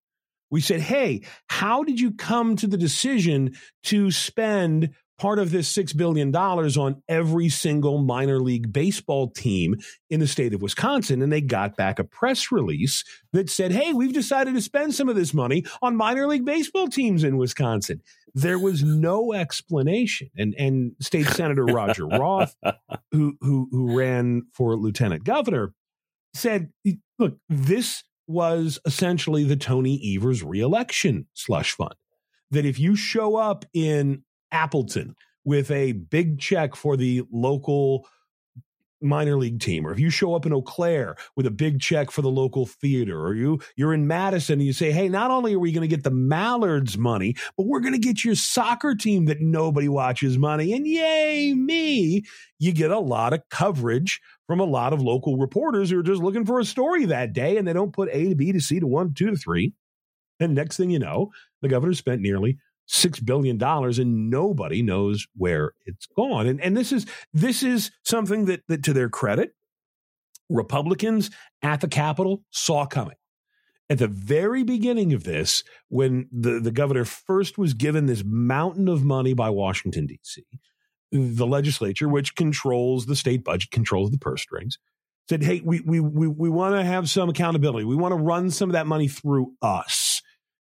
We 0.49 0.59
said, 0.59 0.81
"Hey, 0.81 1.21
how 1.47 1.83
did 1.83 1.99
you 1.99 2.11
come 2.11 2.55
to 2.57 2.67
the 2.67 2.77
decision 2.77 3.53
to 3.83 4.11
spend 4.11 4.89
part 5.21 5.37
of 5.37 5.51
this 5.51 5.71
$6 5.71 5.95
billion 5.95 6.35
on 6.35 7.03
every 7.07 7.47
single 7.47 7.99
minor 7.99 8.39
league 8.39 8.73
baseball 8.73 9.29
team 9.29 9.75
in 10.09 10.19
the 10.19 10.25
state 10.25 10.51
of 10.51 10.63
Wisconsin. 10.63 11.21
And 11.21 11.31
they 11.31 11.41
got 11.41 11.77
back 11.77 11.99
a 11.99 12.03
press 12.03 12.51
release 12.51 13.03
that 13.31 13.47
said, 13.47 13.71
hey, 13.71 13.93
we've 13.93 14.13
decided 14.13 14.55
to 14.55 14.61
spend 14.61 14.95
some 14.95 15.09
of 15.09 15.15
this 15.15 15.31
money 15.31 15.63
on 15.79 15.95
minor 15.95 16.25
league 16.25 16.43
baseball 16.43 16.87
teams 16.87 17.23
in 17.23 17.37
Wisconsin. 17.37 18.01
There 18.33 18.57
was 18.57 18.81
no 18.81 19.31
explanation. 19.31 20.31
And, 20.35 20.55
and 20.57 20.93
State 20.99 21.27
Senator 21.35 21.65
Roger 21.65 22.07
Roth, 22.07 22.55
who, 23.11 23.37
who, 23.41 23.67
who 23.69 23.95
ran 23.95 24.47
for 24.55 24.75
lieutenant 24.75 25.23
governor, 25.23 25.71
said, 26.33 26.71
look, 27.19 27.37
this 27.47 28.03
was 28.25 28.79
essentially 28.85 29.43
the 29.43 29.55
Tony 29.55 30.15
Evers 30.17 30.43
reelection 30.43 31.27
slush 31.35 31.73
fund. 31.73 31.93
That 32.49 32.65
if 32.65 32.79
you 32.79 32.95
show 32.95 33.35
up 33.35 33.65
in 33.71 34.23
Appleton 34.51 35.15
with 35.43 35.71
a 35.71 35.93
big 35.93 36.39
check 36.39 36.75
for 36.75 36.97
the 36.97 37.23
local 37.31 38.07
minor 39.01 39.35
league 39.35 39.59
team 39.59 39.85
or 39.85 39.91
if 39.91 39.99
you 39.99 40.09
show 40.09 40.35
up 40.35 40.45
in 40.45 40.53
Eau 40.53 40.61
Claire 40.61 41.15
with 41.35 41.47
a 41.47 41.51
big 41.51 41.79
check 41.79 42.11
for 42.11 42.21
the 42.21 42.29
local 42.29 42.67
theater 42.67 43.19
or 43.19 43.33
you 43.33 43.59
you're 43.75 43.93
in 43.93 44.05
Madison 44.05 44.53
and 44.53 44.63
you 44.63 44.73
say 44.73 44.91
hey 44.91 45.09
not 45.09 45.31
only 45.31 45.55
are 45.55 45.59
we 45.59 45.71
going 45.71 45.81
to 45.81 45.87
get 45.87 46.03
the 46.03 46.11
Mallards 46.11 46.97
money 46.97 47.35
but 47.57 47.65
we're 47.65 47.79
going 47.79 47.93
to 47.93 47.99
get 47.99 48.23
your 48.23 48.35
soccer 48.35 48.93
team 48.93 49.25
that 49.25 49.41
nobody 49.41 49.87
watches 49.87 50.37
money. 50.37 50.71
And 50.73 50.85
yay 50.85 51.53
me 51.53 52.23
you 52.59 52.71
get 52.71 52.91
a 52.91 52.99
lot 52.99 53.33
of 53.33 53.41
coverage 53.49 54.21
from 54.45 54.59
a 54.59 54.65
lot 54.65 54.93
of 54.93 55.01
local 55.01 55.37
reporters 55.37 55.89
who 55.89 55.99
are 55.99 56.03
just 56.03 56.21
looking 56.21 56.45
for 56.45 56.59
a 56.59 56.65
story 56.65 57.05
that 57.05 57.33
day 57.33 57.57
and 57.57 57.67
they 57.67 57.73
don't 57.73 57.93
put 57.93 58.09
A 58.11 58.29
to 58.29 58.35
B 58.35 58.51
to 58.51 58.61
C 58.61 58.79
to 58.79 58.87
1 58.87 59.15
2 59.15 59.31
to 59.31 59.35
3 59.35 59.73
and 60.39 60.53
next 60.53 60.77
thing 60.77 60.91
you 60.91 60.99
know 60.99 61.31
the 61.63 61.69
governor 61.69 61.95
spent 61.95 62.21
nearly 62.21 62.59
six 62.91 63.21
billion 63.21 63.57
dollars 63.57 63.99
and 63.99 64.29
nobody 64.29 64.81
knows 64.81 65.25
where 65.35 65.71
it's 65.85 66.07
gone. 66.15 66.45
And 66.45 66.59
and 66.61 66.75
this 66.75 66.91
is 66.91 67.05
this 67.33 67.63
is 67.63 67.91
something 68.03 68.45
that 68.45 68.63
that 68.67 68.83
to 68.83 68.93
their 68.93 69.09
credit, 69.09 69.55
Republicans 70.49 71.31
at 71.61 71.81
the 71.81 71.87
Capitol 71.87 72.43
saw 72.51 72.85
coming. 72.85 73.15
At 73.89 73.97
the 73.97 74.07
very 74.07 74.63
beginning 74.63 75.11
of 75.13 75.25
this, 75.25 75.63
when 75.89 76.29
the, 76.31 76.61
the 76.61 76.71
governor 76.71 77.03
first 77.03 77.57
was 77.57 77.73
given 77.73 78.05
this 78.05 78.23
mountain 78.25 78.87
of 78.87 79.03
money 79.03 79.33
by 79.33 79.49
Washington, 79.49 80.07
D.C., 80.07 80.45
the 81.11 81.45
legislature, 81.45 82.07
which 82.07 82.35
controls 82.35 83.05
the 83.05 83.17
state 83.17 83.43
budget, 83.43 83.71
controls 83.71 84.09
the 84.11 84.17
purse 84.17 84.41
strings, 84.41 84.77
said, 85.27 85.43
Hey, 85.43 85.61
we 85.63 85.81
we 85.81 85.99
we, 86.01 86.27
we 86.27 86.49
want 86.49 86.75
to 86.75 86.83
have 86.83 87.09
some 87.09 87.29
accountability. 87.29 87.85
We 87.85 87.95
want 87.95 88.11
to 88.11 88.17
run 88.17 88.49
some 88.51 88.69
of 88.69 88.73
that 88.73 88.87
money 88.87 89.07
through 89.07 89.53
us 89.61 90.10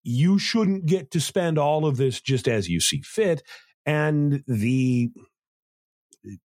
you 0.04 0.40
shouldn't 0.40 0.86
get 0.86 1.12
to 1.12 1.20
spend 1.20 1.58
all 1.58 1.86
of 1.86 1.98
this 1.98 2.22
just 2.22 2.48
as 2.48 2.70
you 2.70 2.80
see 2.80 3.02
fit 3.02 3.44
and 3.86 4.44
the 4.48 5.10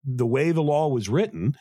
the 0.05 0.25
way 0.25 0.51
the 0.51 0.61
law 0.61 0.87
was 0.87 1.09
written 1.09 1.55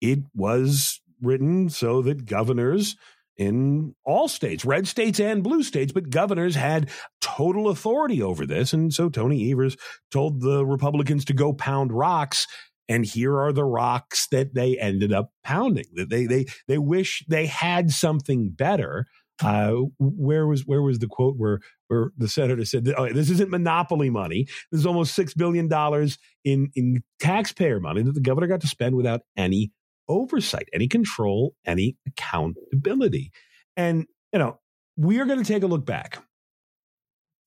it 0.00 0.20
was 0.34 1.00
written 1.20 1.68
so 1.68 2.02
that 2.02 2.26
governors 2.26 2.96
in 3.38 3.94
all 4.04 4.26
states, 4.26 4.64
red 4.64 4.88
states 4.88 5.20
and 5.20 5.44
blue 5.44 5.62
states, 5.62 5.92
but 5.92 6.10
governors 6.10 6.56
had 6.56 6.90
total 7.20 7.68
authority 7.68 8.20
over 8.20 8.44
this. 8.44 8.72
And 8.72 8.92
so 8.92 9.08
Tony 9.08 9.50
Evers 9.50 9.76
told 10.10 10.40
the 10.40 10.66
Republicans 10.66 11.24
to 11.26 11.32
go 11.32 11.52
pound 11.52 11.92
rocks. 11.92 12.46
And 12.88 13.04
here 13.04 13.38
are 13.38 13.52
the 13.52 13.64
rocks 13.64 14.26
that 14.32 14.54
they 14.54 14.76
ended 14.78 15.12
up 15.12 15.30
pounding. 15.44 15.84
That 15.94 16.08
they 16.08 16.26
they 16.26 16.46
they 16.66 16.78
wish 16.78 17.24
they 17.28 17.46
had 17.46 17.90
something 17.90 18.50
better. 18.50 19.06
Uh, 19.42 19.82
where 19.98 20.46
was 20.46 20.66
where 20.66 20.82
was 20.82 20.98
the 20.98 21.06
quote 21.06 21.36
where 21.36 21.60
where 21.86 22.10
the 22.16 22.28
senator 22.28 22.64
said, 22.64 22.84
"This 22.84 23.30
isn't 23.30 23.50
monopoly 23.50 24.10
money. 24.10 24.46
This 24.72 24.80
is 24.80 24.86
almost 24.86 25.14
six 25.14 25.32
billion 25.32 25.68
dollars 25.68 26.18
in 26.44 26.70
in 26.74 27.02
taxpayer 27.20 27.78
money 27.78 28.02
that 28.02 28.14
the 28.14 28.20
governor 28.20 28.48
got 28.48 28.60
to 28.62 28.66
spend 28.66 28.96
without 28.96 29.20
any 29.36 29.70
oversight, 30.08 30.68
any 30.72 30.88
control, 30.88 31.54
any 31.64 31.96
accountability." 32.06 33.30
And 33.76 34.06
you 34.32 34.40
know, 34.40 34.58
we 34.96 35.20
are 35.20 35.24
going 35.24 35.42
to 35.42 35.52
take 35.52 35.62
a 35.62 35.68
look 35.68 35.86
back, 35.86 36.20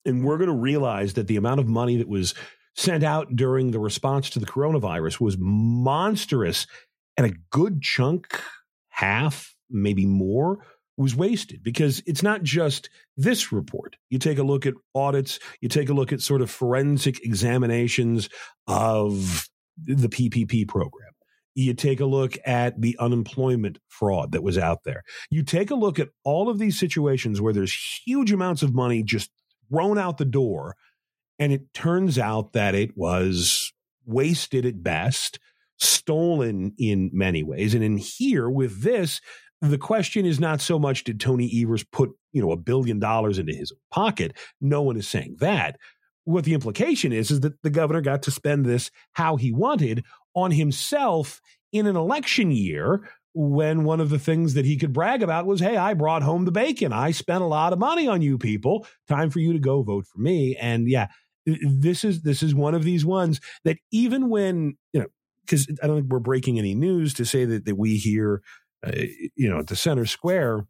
and 0.06 0.24
we're 0.24 0.38
going 0.38 0.48
to 0.48 0.56
realize 0.56 1.12
that 1.14 1.26
the 1.26 1.36
amount 1.36 1.60
of 1.60 1.68
money 1.68 1.98
that 1.98 2.08
was 2.08 2.34
sent 2.74 3.04
out 3.04 3.36
during 3.36 3.70
the 3.70 3.78
response 3.78 4.30
to 4.30 4.38
the 4.38 4.46
coronavirus 4.46 5.20
was 5.20 5.36
monstrous, 5.38 6.66
and 7.18 7.26
a 7.26 7.34
good 7.50 7.82
chunk, 7.82 8.40
half, 8.88 9.54
maybe 9.68 10.06
more 10.06 10.64
was 10.96 11.14
wasted 11.16 11.62
because 11.62 12.02
it's 12.06 12.22
not 12.22 12.42
just 12.42 12.90
this 13.16 13.52
report. 13.52 13.96
You 14.10 14.18
take 14.18 14.38
a 14.38 14.42
look 14.42 14.66
at 14.66 14.74
audits, 14.94 15.38
you 15.60 15.68
take 15.68 15.88
a 15.88 15.94
look 15.94 16.12
at 16.12 16.20
sort 16.20 16.42
of 16.42 16.50
forensic 16.50 17.24
examinations 17.24 18.28
of 18.66 19.48
the 19.84 20.08
PPP 20.08 20.68
program. 20.68 21.08
You 21.54 21.74
take 21.74 22.00
a 22.00 22.06
look 22.06 22.36
at 22.46 22.80
the 22.80 22.96
unemployment 22.98 23.78
fraud 23.88 24.32
that 24.32 24.42
was 24.42 24.56
out 24.56 24.84
there. 24.84 25.02
You 25.30 25.42
take 25.42 25.70
a 25.70 25.74
look 25.74 25.98
at 25.98 26.08
all 26.24 26.48
of 26.48 26.58
these 26.58 26.78
situations 26.78 27.40
where 27.40 27.52
there's 27.52 28.00
huge 28.04 28.32
amounts 28.32 28.62
of 28.62 28.74
money 28.74 29.02
just 29.02 29.30
thrown 29.68 29.98
out 29.98 30.18
the 30.18 30.24
door. 30.24 30.76
And 31.38 31.52
it 31.52 31.72
turns 31.74 32.18
out 32.18 32.52
that 32.52 32.74
it 32.74 32.96
was 32.96 33.72
wasted 34.06 34.64
at 34.64 34.82
best, 34.82 35.38
stolen 35.78 36.72
in 36.78 37.10
many 37.12 37.42
ways. 37.42 37.74
And 37.74 37.84
in 37.84 37.98
here 37.98 38.48
with 38.48 38.82
this, 38.82 39.20
the 39.62 39.78
question 39.78 40.26
is 40.26 40.40
not 40.40 40.60
so 40.60 40.78
much 40.78 41.04
did 41.04 41.20
Tony 41.20 41.50
Evers 41.62 41.84
put, 41.84 42.10
you 42.32 42.42
know, 42.42 42.50
a 42.50 42.56
billion 42.56 42.98
dollars 42.98 43.38
into 43.38 43.54
his 43.54 43.72
pocket. 43.92 44.36
No 44.60 44.82
one 44.82 44.96
is 44.96 45.08
saying 45.08 45.36
that. 45.38 45.78
What 46.24 46.44
the 46.44 46.54
implication 46.54 47.12
is 47.12 47.30
is 47.30 47.40
that 47.40 47.62
the 47.62 47.70
governor 47.70 48.00
got 48.00 48.22
to 48.24 48.30
spend 48.30 48.66
this 48.66 48.90
how 49.12 49.36
he 49.36 49.52
wanted 49.52 50.04
on 50.34 50.50
himself 50.50 51.40
in 51.72 51.86
an 51.86 51.96
election 51.96 52.50
year 52.50 53.08
when 53.34 53.84
one 53.84 54.00
of 54.00 54.10
the 54.10 54.18
things 54.18 54.54
that 54.54 54.64
he 54.64 54.76
could 54.76 54.92
brag 54.92 55.22
about 55.22 55.46
was, 55.46 55.60
hey, 55.60 55.76
I 55.76 55.94
brought 55.94 56.22
home 56.22 56.44
the 56.44 56.52
bacon. 56.52 56.92
I 56.92 57.12
spent 57.12 57.42
a 57.42 57.46
lot 57.46 57.72
of 57.72 57.78
money 57.78 58.06
on 58.06 58.20
you 58.20 58.38
people. 58.38 58.86
Time 59.08 59.30
for 59.30 59.38
you 59.38 59.52
to 59.52 59.58
go 59.58 59.82
vote 59.82 60.06
for 60.06 60.18
me. 60.18 60.56
And 60.56 60.88
yeah, 60.88 61.06
this 61.46 62.04
is 62.04 62.22
this 62.22 62.42
is 62.42 62.54
one 62.54 62.74
of 62.74 62.84
these 62.84 63.04
ones 63.04 63.40
that 63.64 63.78
even 63.90 64.28
when, 64.28 64.76
you 64.92 65.00
know, 65.00 65.06
because 65.44 65.68
I 65.82 65.86
don't 65.86 65.96
think 65.96 66.12
we're 66.12 66.20
breaking 66.20 66.58
any 66.58 66.74
news 66.74 67.14
to 67.14 67.24
say 67.24 67.44
that, 67.44 67.64
that 67.64 67.76
we 67.76 67.96
hear 67.96 68.42
uh, 68.86 68.92
you 69.36 69.48
know, 69.48 69.58
at 69.58 69.68
the 69.68 69.76
center 69.76 70.06
square, 70.06 70.66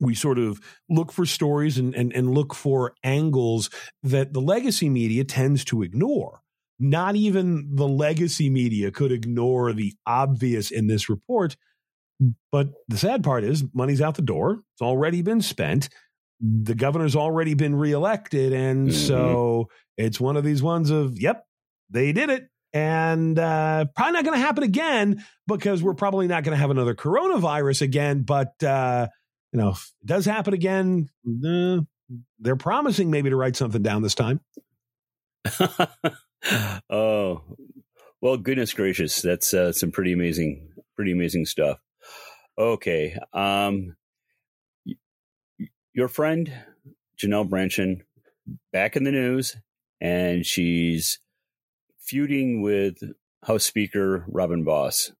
we 0.00 0.14
sort 0.14 0.38
of 0.38 0.60
look 0.88 1.12
for 1.12 1.24
stories 1.24 1.78
and, 1.78 1.94
and, 1.94 2.12
and 2.12 2.34
look 2.34 2.54
for 2.54 2.94
angles 3.02 3.70
that 4.02 4.32
the 4.32 4.40
legacy 4.40 4.88
media 4.88 5.24
tends 5.24 5.64
to 5.66 5.82
ignore. 5.82 6.40
Not 6.78 7.14
even 7.16 7.76
the 7.76 7.88
legacy 7.88 8.50
media 8.50 8.90
could 8.90 9.12
ignore 9.12 9.72
the 9.72 9.94
obvious 10.06 10.70
in 10.70 10.88
this 10.88 11.08
report. 11.08 11.56
But 12.50 12.70
the 12.88 12.98
sad 12.98 13.22
part 13.22 13.44
is, 13.44 13.64
money's 13.72 14.00
out 14.00 14.16
the 14.16 14.22
door. 14.22 14.60
It's 14.74 14.82
already 14.82 15.22
been 15.22 15.40
spent. 15.40 15.88
The 16.40 16.74
governor's 16.74 17.16
already 17.16 17.54
been 17.54 17.76
reelected. 17.76 18.52
And 18.52 18.88
mm-hmm. 18.88 19.06
so 19.06 19.68
it's 19.96 20.20
one 20.20 20.36
of 20.36 20.44
these 20.44 20.62
ones 20.62 20.90
of, 20.90 21.18
yep, 21.18 21.46
they 21.90 22.12
did 22.12 22.28
it 22.28 22.48
and 22.74 23.38
uh, 23.38 23.86
probably 23.94 24.12
not 24.12 24.24
going 24.24 24.36
to 24.36 24.44
happen 24.44 24.64
again 24.64 25.24
because 25.46 25.80
we're 25.82 25.94
probably 25.94 26.26
not 26.26 26.42
going 26.42 26.54
to 26.54 26.60
have 26.60 26.70
another 26.70 26.94
coronavirus 26.94 27.82
again. 27.82 28.22
But 28.22 28.62
uh, 28.62 29.06
you 29.52 29.60
know, 29.60 29.70
if 29.70 29.92
it 30.02 30.06
does 30.06 30.26
happen 30.26 30.52
again, 30.52 31.08
they're 32.40 32.56
promising 32.56 33.10
maybe 33.10 33.30
to 33.30 33.36
write 33.36 33.54
something 33.54 33.82
down 33.82 34.02
this 34.02 34.16
time. 34.16 34.40
oh, 36.90 37.42
well, 38.20 38.36
goodness 38.36 38.74
gracious, 38.74 39.22
that's 39.22 39.54
uh, 39.54 39.72
some 39.72 39.92
pretty 39.92 40.12
amazing 40.12 40.68
pretty 40.96 41.12
amazing 41.12 41.46
stuff. 41.46 41.78
Okay. 42.58 43.16
Um, 43.32 43.96
your 45.92 46.08
friend, 46.08 46.52
Janelle 47.18 47.48
Brandtjen, 47.48 48.00
back 48.72 48.96
in 48.96 49.04
the 49.04 49.12
news, 49.12 49.56
and 50.00 50.44
she's 50.44 51.18
feuding 52.04 52.62
with 52.62 52.98
House 53.44 53.64
Speaker 53.64 54.24
Robin 54.28 54.64
Vos. 54.64 55.12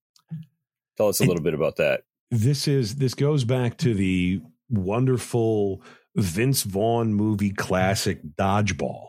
Tell 0.97 1.09
us 1.09 1.21
a 1.21 1.25
little 1.25 1.43
bit 1.43 1.55
about 1.55 1.77
that. 1.77 2.03
This 2.31 2.69
is 2.69 2.97
this 2.97 3.15
goes 3.15 3.45
back 3.45 3.79
to 3.79 3.95
the 3.95 4.41
wonderful 4.69 5.83
Vince 6.17 6.63
Vaughn 6.63 7.15
movie 7.15 7.51
classic 7.51 8.21
Dodgeball, 8.39 9.09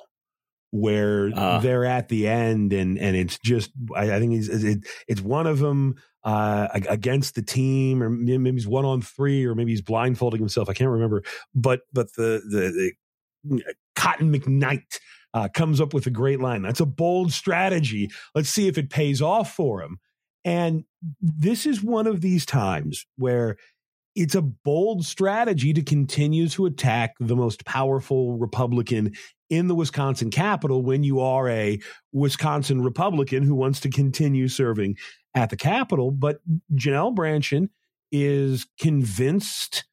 where 0.71 1.31
uh, 1.35 1.59
they're 1.59 1.85
at 1.85 2.09
the 2.09 2.27
end 2.27 2.73
and 2.73 2.97
and 2.97 3.15
it's 3.15 3.37
just 3.39 3.71
I, 3.95 4.13
I 4.13 4.19
think 4.19 4.33
it's 4.33 4.47
it, 4.47 4.87
it's 5.07 5.21
one 5.21 5.47
of 5.47 5.59
them 5.59 5.95
uh, 6.23 6.67
against 6.73 7.35
the 7.35 7.43
team, 7.43 8.01
or 8.01 8.09
maybe 8.09 8.51
he's 8.51 8.67
one 8.67 8.85
on 8.85 9.01
three, 9.01 9.45
or 9.45 9.53
maybe 9.53 9.71
he's 9.71 9.81
blindfolding 9.81 10.39
himself. 10.39 10.69
I 10.69 10.73
can't 10.73 10.89
remember, 10.89 11.23
but 11.53 11.81
but 11.93 12.13
the 12.15 12.41
the, 12.49 12.91
the 13.47 13.63
Cotton 13.95 14.33
McKnight 14.33 14.99
uh, 15.35 15.49
comes 15.49 15.81
up 15.81 15.93
with 15.93 16.07
a 16.07 16.11
great 16.11 16.39
line. 16.39 16.61
That's 16.61 16.79
a 16.79 16.85
bold 16.85 17.33
strategy. 17.33 18.09
Let's 18.33 18.49
see 18.49 18.67
if 18.67 18.77
it 18.77 18.89
pays 18.89 19.21
off 19.21 19.53
for 19.53 19.81
him. 19.81 19.99
And 20.45 20.85
this 21.21 21.65
is 21.65 21.83
one 21.83 22.07
of 22.07 22.21
these 22.21 22.45
times 22.45 23.05
where 23.17 23.57
it's 24.15 24.33
a 24.33 24.41
bold 24.41 25.05
strategy 25.05 25.73
to 25.73 25.83
continue 25.83 26.47
to 26.49 26.65
attack 26.65 27.15
the 27.19 27.35
most 27.35 27.65
powerful 27.65 28.37
Republican 28.37 29.11
in 29.49 29.67
the 29.67 29.75
Wisconsin 29.75 30.31
Capitol 30.31 30.81
when 30.81 31.03
you 31.03 31.19
are 31.19 31.49
a 31.49 31.79
Wisconsin 32.13 32.81
Republican 32.81 33.43
who 33.43 33.55
wants 33.55 33.81
to 33.81 33.89
continue 33.89 34.47
serving 34.47 34.95
at 35.35 35.49
the 35.49 35.57
Capitol. 35.57 36.11
But 36.11 36.39
Janelle 36.73 37.13
Brandtjen 37.13 37.69
is 38.09 38.65
convinced 38.79 39.83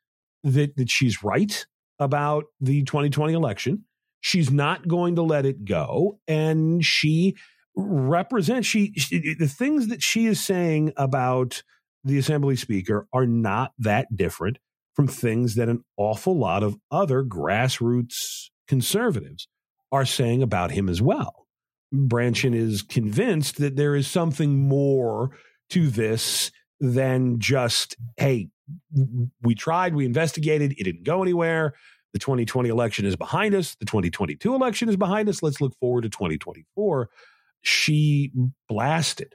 that, 0.44 0.76
that 0.76 0.88
she's 0.88 1.24
right 1.24 1.66
about 1.98 2.44
the 2.60 2.84
2020 2.84 3.32
election. 3.32 3.84
She's 4.22 4.50
not 4.50 4.88
going 4.88 5.16
to 5.16 5.22
let 5.22 5.44
it 5.44 5.66
go. 5.66 6.20
And 6.26 6.82
she 6.82 7.36
represents, 7.76 8.68
she, 8.68 8.92
she 8.94 9.34
the 9.34 9.48
things 9.48 9.88
that 9.88 10.02
she 10.02 10.26
is 10.26 10.42
saying 10.42 10.92
about 10.96 11.62
the 12.04 12.18
Assembly 12.18 12.56
Speaker 12.56 13.08
are 13.12 13.26
not 13.26 13.72
that 13.78 14.16
different 14.16 14.58
from 14.94 15.08
things 15.08 15.56
that 15.56 15.68
an 15.68 15.82
awful 15.96 16.38
lot 16.38 16.62
of 16.62 16.76
other 16.90 17.24
grassroots 17.24 18.50
conservatives 18.68 19.48
are 19.90 20.06
saying 20.06 20.42
about 20.42 20.70
him 20.70 20.88
as 20.88 21.02
well. 21.02 21.46
Brandtjen 21.92 22.54
is 22.54 22.82
convinced 22.82 23.58
that 23.58 23.76
there 23.76 23.96
is 23.96 24.06
something 24.06 24.56
more 24.56 25.30
to 25.70 25.88
this 25.88 26.52
than 26.80 27.40
just, 27.40 27.96
hey, 28.16 28.48
we 29.42 29.54
tried, 29.54 29.94
we 29.94 30.06
investigated, 30.06 30.74
it 30.78 30.84
didn't 30.84 31.04
go 31.04 31.22
anywhere. 31.22 31.74
The 32.12 32.18
2020 32.18 32.68
election 32.68 33.06
is 33.06 33.16
behind 33.16 33.54
us. 33.54 33.74
The 33.76 33.86
2022 33.86 34.54
election 34.54 34.88
is 34.88 34.96
behind 34.96 35.28
us. 35.28 35.42
Let's 35.42 35.60
look 35.60 35.74
forward 35.78 36.02
to 36.02 36.08
2024. 36.08 37.08
She 37.62 38.32
blasted 38.68 39.34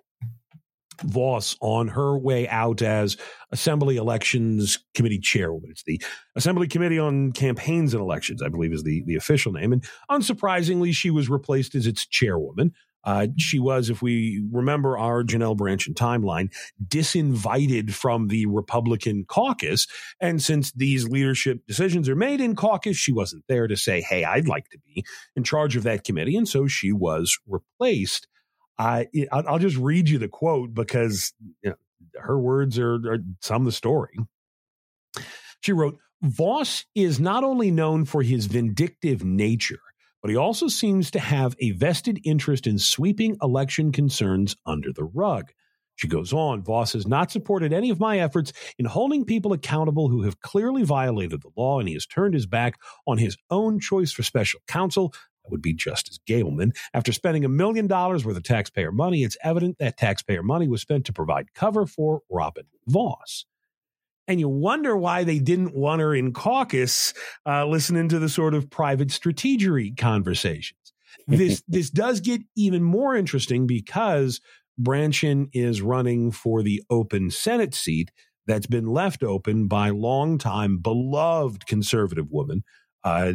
Vos 1.03 1.55
on 1.61 1.89
her 1.89 2.17
way 2.17 2.47
out 2.47 2.81
as 2.81 3.17
Assembly 3.51 3.97
Elections 3.97 4.79
Committee 4.93 5.19
Chairwoman. 5.19 5.69
It's 5.71 5.83
the 5.83 6.01
Assembly 6.35 6.67
Committee 6.67 6.99
on 6.99 7.31
Campaigns 7.31 7.93
and 7.93 8.01
Elections, 8.01 8.41
I 8.41 8.49
believe 8.49 8.73
is 8.73 8.83
the, 8.83 9.03
the 9.05 9.15
official 9.15 9.51
name. 9.51 9.73
And 9.73 9.83
unsurprisingly, 10.09 10.93
she 10.93 11.11
was 11.11 11.29
replaced 11.29 11.75
as 11.75 11.87
its 11.87 12.05
chairwoman. 12.05 12.73
Uh, 13.07 13.27
she 13.37 13.57
was, 13.57 13.89
if 13.89 14.01
we 14.01 14.43
remember 14.51 14.97
our 14.97 15.23
Janelle 15.23 15.55
Brandtjen 15.55 15.93
timeline, 15.93 16.53
disinvited 16.85 17.93
from 17.93 18.27
the 18.27 18.45
Republican 18.47 19.23
caucus. 19.25 19.87
And 20.19 20.43
since 20.43 20.73
these 20.73 21.07
leadership 21.07 21.65
decisions 21.65 22.09
are 22.09 22.17
made 22.17 22.41
in 22.41 22.53
caucus, 22.53 22.97
she 22.97 23.13
wasn't 23.13 23.45
there 23.47 23.65
to 23.65 23.77
say, 23.77 24.01
hey, 24.01 24.25
I'd 24.25 24.49
like 24.49 24.67
to 24.71 24.79
be 24.79 25.05
in 25.37 25.45
charge 25.45 25.77
of 25.77 25.83
that 25.83 26.03
committee. 26.03 26.35
And 26.35 26.49
so 26.49 26.67
she 26.67 26.91
was 26.91 27.39
replaced. 27.47 28.27
I'll 28.77 29.57
just 29.57 29.77
read 29.77 30.09
you 30.09 30.17
the 30.17 30.27
quote 30.27 30.73
because 30.73 31.33
you 31.63 31.69
know, 31.69 31.75
her 32.19 32.37
words 32.37 32.77
are, 32.77 32.95
are 32.95 33.19
some 33.41 33.61
of 33.61 33.65
the 33.67 33.71
story. 33.71 34.17
She 35.61 35.71
wrote, 35.71 35.97
Vos 36.21 36.83
is 36.93 37.21
not 37.21 37.45
only 37.45 37.71
known 37.71 38.03
for 38.03 38.21
his 38.21 38.47
vindictive 38.47 39.23
nature, 39.23 39.79
but 40.27 40.31
he 40.31 40.35
also 40.35 40.67
seems 40.67 41.09
to 41.09 41.21
have 41.21 41.55
a 41.61 41.71
vested 41.71 42.19
interest 42.25 42.67
in 42.67 42.77
sweeping 42.77 43.37
election 43.41 43.93
concerns 43.93 44.57
under 44.65 44.91
the 44.91 45.05
rug. 45.05 45.53
She 45.95 46.09
goes 46.09 46.33
on, 46.33 46.63
Vos 46.63 46.91
has 46.91 47.07
not 47.07 47.31
supported 47.31 47.71
any 47.71 47.91
of 47.91 48.01
my 48.01 48.19
efforts 48.19 48.51
in 48.77 48.83
holding 48.83 49.23
people 49.23 49.53
accountable 49.53 50.09
who 50.09 50.23
have 50.23 50.41
clearly 50.41 50.83
violated 50.83 51.41
the 51.41 51.51
law, 51.55 51.79
and 51.79 51.87
he 51.87 51.93
has 51.93 52.05
turned 52.05 52.33
his 52.33 52.45
back 52.45 52.73
on 53.07 53.17
his 53.17 53.37
own 53.49 53.79
choice 53.79 54.11
for 54.11 54.21
special 54.21 54.59
counsel 54.67 55.13
That 55.45 55.51
would 55.51 55.61
be 55.61 55.73
Justice 55.73 56.19
Gableman. 56.27 56.75
After 56.93 57.13
spending 57.13 57.45
a 57.45 57.49
million 57.49 57.87
dollars 57.87 58.25
worth 58.25 58.35
of 58.35 58.43
taxpayer 58.43 58.91
money, 58.91 59.23
it's 59.23 59.37
evident 59.41 59.77
that 59.77 59.95
taxpayer 59.95 60.43
money 60.43 60.67
was 60.67 60.81
spent 60.81 61.05
to 61.05 61.13
provide 61.13 61.53
cover 61.53 61.85
for 61.85 62.19
Robin 62.29 62.65
Vos. 62.85 63.45
And 64.27 64.39
you 64.39 64.49
wonder 64.49 64.97
why 64.97 65.23
they 65.23 65.39
didn't 65.39 65.73
want 65.73 66.01
her 66.01 66.13
in 66.13 66.33
caucus 66.33 67.13
uh, 67.45 67.65
listening 67.65 68.09
to 68.09 68.19
the 68.19 68.29
sort 68.29 68.53
of 68.53 68.69
private 68.69 69.09
strategery 69.09 69.95
conversations. 69.97 70.77
This 71.29 71.61
this 71.67 71.89
does 71.89 72.21
get 72.21 72.41
even 72.55 72.83
more 72.83 73.13
interesting 73.13 73.67
because 73.67 74.39
Brandtjen 74.81 75.49
is 75.51 75.81
running 75.81 76.31
for 76.31 76.63
the 76.63 76.81
open 76.89 77.31
Senate 77.31 77.75
seat 77.75 78.11
that's 78.45 78.67
been 78.67 78.87
left 78.87 79.23
open 79.23 79.67
by 79.67 79.89
longtime 79.89 80.77
beloved 80.77 81.67
conservative 81.67 82.31
woman, 82.31 82.63
uh, 83.03 83.33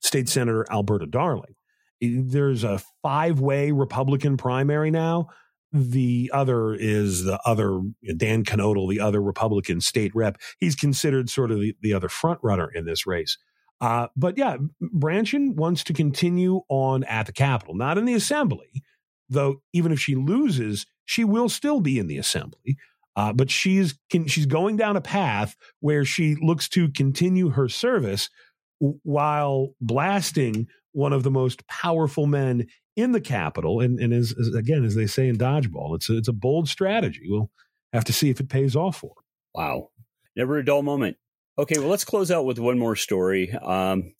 State 0.00 0.28
Senator 0.28 0.64
Alberta 0.70 1.06
Darling. 1.06 1.54
There's 2.00 2.64
a 2.64 2.80
five 3.02 3.40
way 3.40 3.70
Republican 3.70 4.36
primary 4.36 4.90
now. 4.90 5.28
The 5.72 6.30
other 6.34 6.74
is 6.74 7.24
the 7.24 7.40
other 7.46 7.80
Dan 8.16 8.44
Knodl, 8.44 8.90
the 8.90 9.00
other 9.00 9.22
Republican 9.22 9.80
state 9.80 10.14
rep. 10.14 10.38
He's 10.58 10.76
considered 10.76 11.30
sort 11.30 11.50
of 11.50 11.60
the, 11.60 11.74
the 11.80 11.94
other 11.94 12.08
front 12.08 12.40
runner 12.42 12.70
in 12.70 12.84
this 12.84 13.06
race. 13.06 13.38
Uh, 13.80 14.08
but 14.14 14.36
yeah, 14.36 14.58
Brandtjen 14.82 15.54
wants 15.56 15.82
to 15.84 15.92
continue 15.92 16.60
on 16.68 17.04
at 17.04 17.26
the 17.26 17.32
Capitol, 17.32 17.74
not 17.74 17.98
in 17.98 18.04
the 18.04 18.14
Assembly, 18.14 18.82
though. 19.28 19.62
Even 19.72 19.92
if 19.92 19.98
she 19.98 20.14
loses, 20.14 20.86
she 21.04 21.24
will 21.24 21.48
still 21.48 21.80
be 21.80 21.98
in 21.98 22.06
the 22.06 22.18
Assembly. 22.18 22.76
Uh, 23.16 23.32
but 23.32 23.50
she's 23.50 23.98
she's 24.26 24.46
going 24.46 24.76
down 24.76 24.96
a 24.96 25.00
path 25.00 25.56
where 25.80 26.04
she 26.04 26.36
looks 26.36 26.68
to 26.68 26.90
continue 26.90 27.50
her 27.50 27.68
service 27.68 28.30
while 28.78 29.74
blasting 29.80 30.66
one 30.92 31.12
of 31.12 31.22
the 31.22 31.30
most 31.30 31.66
powerful 31.66 32.26
men 32.26 32.66
in 32.96 33.12
the 33.12 33.20
capital. 33.20 33.80
And, 33.80 33.98
and 33.98 34.12
as, 34.12 34.34
as, 34.38 34.54
again, 34.54 34.84
as 34.84 34.94
they 34.94 35.06
say 35.06 35.28
in 35.28 35.36
dodgeball, 35.36 35.94
it's 35.96 36.10
a, 36.10 36.16
it's 36.16 36.28
a 36.28 36.32
bold 36.32 36.68
strategy. 36.68 37.22
We'll 37.24 37.50
have 37.92 38.04
to 38.04 38.12
see 38.12 38.30
if 38.30 38.40
it 38.40 38.48
pays 38.48 38.76
off 38.76 38.96
for. 38.96 39.14
Wow. 39.54 39.90
Never 40.36 40.58
a 40.58 40.64
dull 40.64 40.82
moment. 40.82 41.16
Okay, 41.58 41.78
well, 41.78 41.88
let's 41.88 42.04
close 42.04 42.30
out 42.30 42.46
with 42.46 42.58
one 42.58 42.78
more 42.78 42.96
story. 42.96 43.52
Um, 43.52 44.14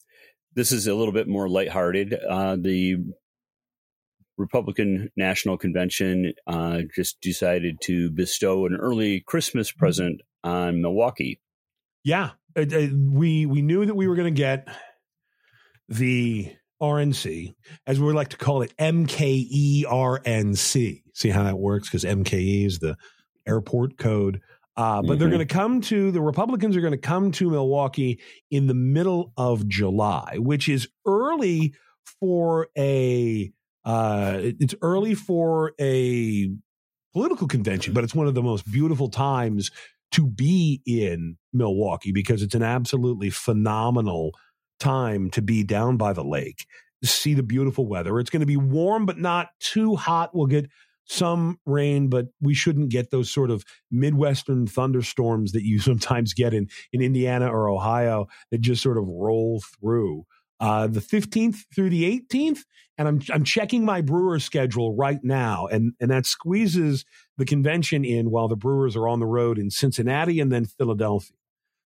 this 0.53 0.71
is 0.71 0.85
a 0.85 0.93
little 0.93 1.13
bit 1.13 1.27
more 1.27 1.49
lighthearted. 1.49 2.13
Uh, 2.13 2.55
the 2.59 2.97
Republican 4.37 5.09
National 5.15 5.57
Convention 5.57 6.33
uh, 6.45 6.81
just 6.95 7.19
decided 7.21 7.79
to 7.81 8.11
bestow 8.11 8.65
an 8.65 8.75
early 8.75 9.21
Christmas 9.21 9.71
present 9.71 10.21
on 10.43 10.81
Milwaukee. 10.81 11.39
Yeah, 12.03 12.31
we 12.55 13.45
we 13.45 13.61
knew 13.61 13.85
that 13.85 13.95
we 13.95 14.07
were 14.07 14.15
going 14.15 14.33
to 14.33 14.37
get 14.37 14.67
the 15.87 16.51
RNC, 16.83 17.55
as 17.87 17.97
we 17.99 18.11
like 18.11 18.27
to 18.29 18.37
call 18.37 18.61
it, 18.61 18.75
MKERNC. 18.77 19.83
See 21.13 21.29
how 21.29 21.43
that 21.43 21.57
works? 21.57 21.87
Because 21.87 22.03
MKE 22.03 22.65
is 22.65 22.79
the 22.79 22.97
airport 23.47 23.97
code. 23.97 24.41
Uh, 24.75 25.01
but 25.01 25.11
mm-hmm. 25.11 25.19
they're 25.19 25.29
going 25.29 25.39
to 25.39 25.45
come 25.45 25.79
to 25.81 26.11
the 26.11 26.19
Republicans 26.21 26.75
are 26.75 26.81
going 26.81 26.91
to 26.91 26.97
come 26.97 27.31
to 27.31 27.49
Milwaukee 27.49 28.19
in 28.51 28.67
the 28.67 28.73
middle 28.73 29.31
of 29.37 29.65
July, 29.67 30.35
which 30.39 30.67
is 30.67 30.89
early 31.05 31.73
for 32.19 32.67
a 32.77 33.51
uh, 33.85 34.39
it's 34.41 34.75
early 34.81 35.13
for 35.13 35.73
a 35.79 36.49
political 37.13 37.47
convention, 37.47 37.93
but 37.93 38.03
it's 38.03 38.15
one 38.15 38.27
of 38.27 38.33
the 38.33 38.41
most 38.41 38.69
beautiful 38.71 39.09
times 39.09 39.71
to 40.11 40.25
be 40.27 40.81
in 40.85 41.37
Milwaukee 41.53 42.11
because 42.11 42.41
it's 42.41 42.55
an 42.55 42.63
absolutely 42.63 43.29
phenomenal 43.29 44.31
time 44.83 45.29
to 45.31 45.41
be 45.41 45.63
down 45.63 45.97
by 45.97 46.13
the 46.13 46.23
lake, 46.23 46.65
see 47.03 47.33
the 47.33 47.43
beautiful 47.43 47.87
weather. 47.87 48.19
It's 48.19 48.29
going 48.29 48.41
to 48.41 48.45
be 48.45 48.57
warm, 48.57 49.05
but 49.05 49.17
not 49.17 49.47
too 49.59 49.95
hot. 49.95 50.31
We'll 50.33 50.47
get 50.47 50.69
some 51.05 51.59
rain, 51.65 52.09
but 52.09 52.27
we 52.39 52.53
shouldn't 52.53 52.89
get 52.89 53.11
those 53.11 53.29
sort 53.31 53.51
of 53.51 53.63
Midwestern 53.91 54.67
thunderstorms 54.67 55.51
that 55.51 55.63
you 55.63 55.79
sometimes 55.89 56.33
get 56.33 56.53
in, 56.53 56.69
in 56.91 57.01
Indiana 57.01 57.47
or 57.47 57.69
Ohio 57.69 58.27
that 58.51 58.61
just 58.61 58.81
sort 58.81 58.97
of 58.97 59.05
roll 59.07 59.61
through. 59.79 60.25
uh, 60.59 60.87
the 60.87 61.01
15th 61.01 61.65
through 61.75 61.89
the 61.89 62.03
18th. 62.19 62.59
And 62.97 63.07
I'm, 63.07 63.21
I'm 63.33 63.43
checking 63.43 63.83
my 63.83 64.01
brewer 64.01 64.39
schedule 64.39 64.95
right 64.95 65.19
now. 65.23 65.67
And, 65.67 65.93
and 65.99 66.09
that 66.11 66.25
squeezes 66.25 67.03
the 67.37 67.45
convention 67.45 68.05
in 68.05 68.31
while 68.31 68.47
the 68.47 68.55
Brewers 68.55 68.95
are 68.95 69.07
on 69.09 69.19
the 69.19 69.25
road 69.25 69.57
in 69.57 69.69
Cincinnati 69.71 70.39
and 70.39 70.51
then 70.51 70.65
Philadelphia. 70.65 71.35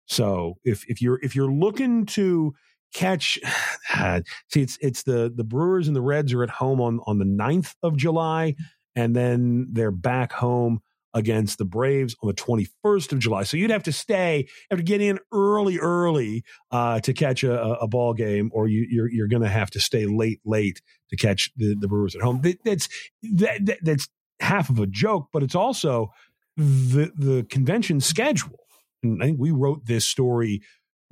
So 0.05 0.57
if, 0.63 0.85
if 0.87 1.01
you're, 1.01 1.19
if 1.23 1.35
you're 1.35 1.51
looking 1.51 2.05
to 2.07 2.53
catch, 2.93 3.39
see, 4.49 4.61
it's, 4.61 4.77
it's 4.81 5.03
the, 5.03 5.31
the 5.33 5.43
Brewers 5.43 5.87
and 5.87 5.95
the 5.95 6.01
Reds 6.01 6.33
are 6.33 6.43
at 6.43 6.49
home 6.49 6.81
on, 6.81 6.99
on 7.05 7.19
the 7.19 7.25
9th 7.25 7.73
of 7.83 7.97
July 7.97 8.55
and 8.97 9.15
then 9.15 9.67
they're 9.71 9.91
back 9.91 10.33
home 10.33 10.81
against 11.13 11.57
the 11.57 11.65
Braves 11.65 12.15
on 12.21 12.27
the 12.27 12.33
21st 12.33 13.11
of 13.11 13.19
July. 13.19 13.43
So 13.43 13.55
you'd 13.55 13.69
have 13.69 13.83
to 13.83 13.91
stay, 13.91 14.47
have 14.69 14.79
to 14.79 14.83
get 14.83 15.01
in 15.01 15.19
early, 15.31 15.77
early 15.77 16.43
uh, 16.71 16.99
to 17.01 17.13
catch 17.13 17.43
a, 17.43 17.61
a, 17.79 17.87
ball 17.87 18.13
game, 18.13 18.49
or 18.53 18.67
you, 18.67 18.83
are 18.83 18.85
you're, 18.89 19.11
you're 19.11 19.27
going 19.27 19.43
to 19.43 19.49
have 19.49 19.69
to 19.71 19.79
stay 19.79 20.05
late, 20.05 20.39
late 20.45 20.81
to 21.09 21.15
catch 21.15 21.51
the, 21.55 21.75
the 21.79 21.87
Brewers 21.87 22.15
at 22.15 22.21
home. 22.21 22.41
That, 22.41 22.57
that's 22.65 22.89
that, 23.21 23.65
that, 23.65 23.79
that's 23.83 24.07
half 24.39 24.69
of 24.69 24.79
a 24.79 24.87
joke, 24.87 25.29
but 25.31 25.43
it's 25.43 25.55
also 25.55 26.11
the 26.55 27.11
the 27.15 27.45
convention 27.49 27.99
schedule. 27.99 28.59
And 29.03 29.21
I 29.21 29.27
think 29.27 29.39
we 29.39 29.51
wrote 29.51 29.85
this 29.85 30.07
story 30.07 30.61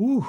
ooh, 0.01 0.27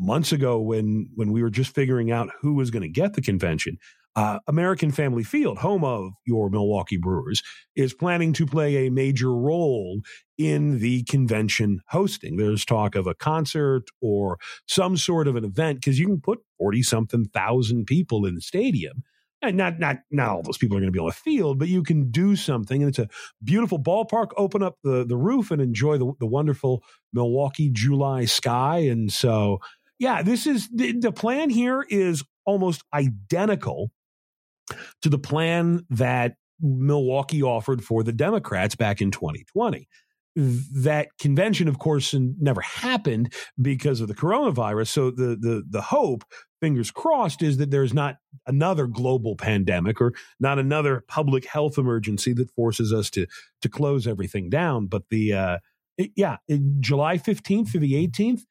months 0.00 0.32
ago 0.32 0.58
when 0.58 1.08
when 1.14 1.30
we 1.30 1.42
were 1.42 1.50
just 1.50 1.74
figuring 1.74 2.10
out 2.10 2.30
who 2.40 2.54
was 2.54 2.70
going 2.70 2.82
to 2.82 2.88
get 2.88 3.14
the 3.14 3.22
convention. 3.22 3.78
Uh, 4.16 4.40
American 4.48 4.90
Family 4.90 5.22
Field, 5.22 5.58
home 5.58 5.84
of 5.84 6.10
your 6.26 6.50
Milwaukee 6.50 6.96
Brewers, 6.96 7.42
is 7.76 7.94
planning 7.94 8.32
to 8.32 8.44
play 8.44 8.86
a 8.86 8.90
major 8.90 9.32
role 9.32 10.00
in 10.36 10.80
the 10.80 11.04
convention 11.04 11.80
hosting. 11.88 12.36
There's 12.36 12.64
talk 12.64 12.96
of 12.96 13.06
a 13.06 13.14
concert 13.14 13.84
or 14.00 14.38
some 14.66 14.96
sort 14.96 15.28
of 15.28 15.36
an 15.36 15.44
event 15.44 15.80
because 15.80 16.00
you 16.00 16.06
can 16.06 16.20
put 16.20 16.40
40 16.58 16.82
something 16.82 17.24
thousand 17.26 17.86
people 17.86 18.26
in 18.26 18.34
the 18.34 18.40
stadium. 18.40 19.04
And 19.42 19.56
not 19.56 19.78
not 19.78 19.98
not 20.10 20.28
all 20.28 20.42
those 20.42 20.58
people 20.58 20.76
are 20.76 20.80
going 20.80 20.92
to 20.92 20.96
be 20.96 20.98
on 20.98 21.06
the 21.06 21.12
field, 21.12 21.58
but 21.58 21.68
you 21.68 21.82
can 21.82 22.10
do 22.10 22.36
something, 22.36 22.82
and 22.82 22.90
it's 22.90 22.98
a 22.98 23.08
beautiful 23.42 23.78
ballpark. 23.78 24.32
Open 24.36 24.62
up 24.62 24.76
the 24.84 25.02
the 25.06 25.16
roof 25.16 25.50
and 25.50 25.62
enjoy 25.62 25.96
the 25.96 26.12
the 26.20 26.26
wonderful 26.26 26.82
Milwaukee 27.14 27.70
July 27.72 28.26
sky. 28.26 28.80
And 28.80 29.10
so, 29.10 29.60
yeah, 30.00 30.22
this 30.22 30.46
is 30.46 30.68
the, 30.74 30.98
the 30.98 31.12
plan. 31.12 31.50
Here 31.50 31.84
is 31.88 32.24
almost 32.46 32.82
identical 32.92 33.92
to 35.02 35.10
the 35.10 35.18
plan 35.18 35.84
that 35.90 36.36
Milwaukee 36.60 37.42
offered 37.42 37.84
for 37.84 38.02
the 38.02 38.12
Democrats 38.12 38.74
back 38.74 39.02
in 39.02 39.10
2020. 39.10 39.86
That 40.36 41.08
convention, 41.18 41.68
of 41.68 41.78
course, 41.78 42.14
never 42.14 42.62
happened 42.62 43.34
because 43.60 44.00
of 44.00 44.08
the 44.08 44.14
coronavirus. 44.14 44.88
So 44.88 45.10
the 45.10 45.36
the 45.38 45.64
the 45.68 45.82
hope, 45.82 46.24
fingers 46.60 46.90
crossed, 46.90 47.42
is 47.42 47.58
that 47.58 47.70
there's 47.70 47.92
not 47.92 48.16
another 48.46 48.86
global 48.86 49.36
pandemic 49.36 50.00
or 50.00 50.14
not 50.38 50.58
another 50.58 51.04
public 51.08 51.46
health 51.46 51.78
emergency 51.78 52.32
that 52.34 52.50
forces 52.52 52.92
us 52.92 53.10
to 53.10 53.26
to 53.60 53.68
close 53.68 54.06
everything 54.06 54.48
down. 54.48 54.86
But 54.86 55.02
the 55.10 55.32
uh, 55.32 55.58
it, 55.98 56.12
yeah, 56.16 56.36
July 56.78 57.18
15th 57.18 57.72
through 57.72 57.80
the 57.80 58.06
18th, 58.06 58.42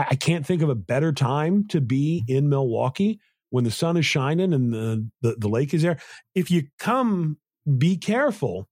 it, 0.00 0.06
I 0.10 0.14
can't 0.16 0.46
think 0.46 0.62
of 0.62 0.68
a 0.68 0.74
better 0.74 1.12
time 1.12 1.66
to 1.68 1.80
be 1.80 2.24
in 2.28 2.48
Milwaukee 2.48 3.20
when 3.50 3.64
the 3.64 3.70
sun 3.70 3.96
is 3.96 4.06
shining 4.06 4.52
and 4.52 4.72
the, 4.72 5.08
the, 5.22 5.36
the 5.38 5.48
lake 5.48 5.74
is 5.74 5.82
there. 5.82 5.98
If 6.34 6.50
you 6.50 6.64
come, 6.78 7.38
be 7.78 7.96
careful, 7.96 8.68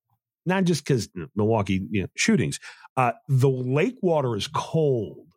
not 0.46 0.64
just 0.64 0.84
because 0.84 1.08
Milwaukee 1.34 1.86
you 1.90 2.02
know, 2.02 2.08
shootings. 2.16 2.60
Uh, 2.96 3.12
the 3.28 3.48
lake 3.48 3.96
water 4.02 4.36
is 4.36 4.48
cold 4.48 5.27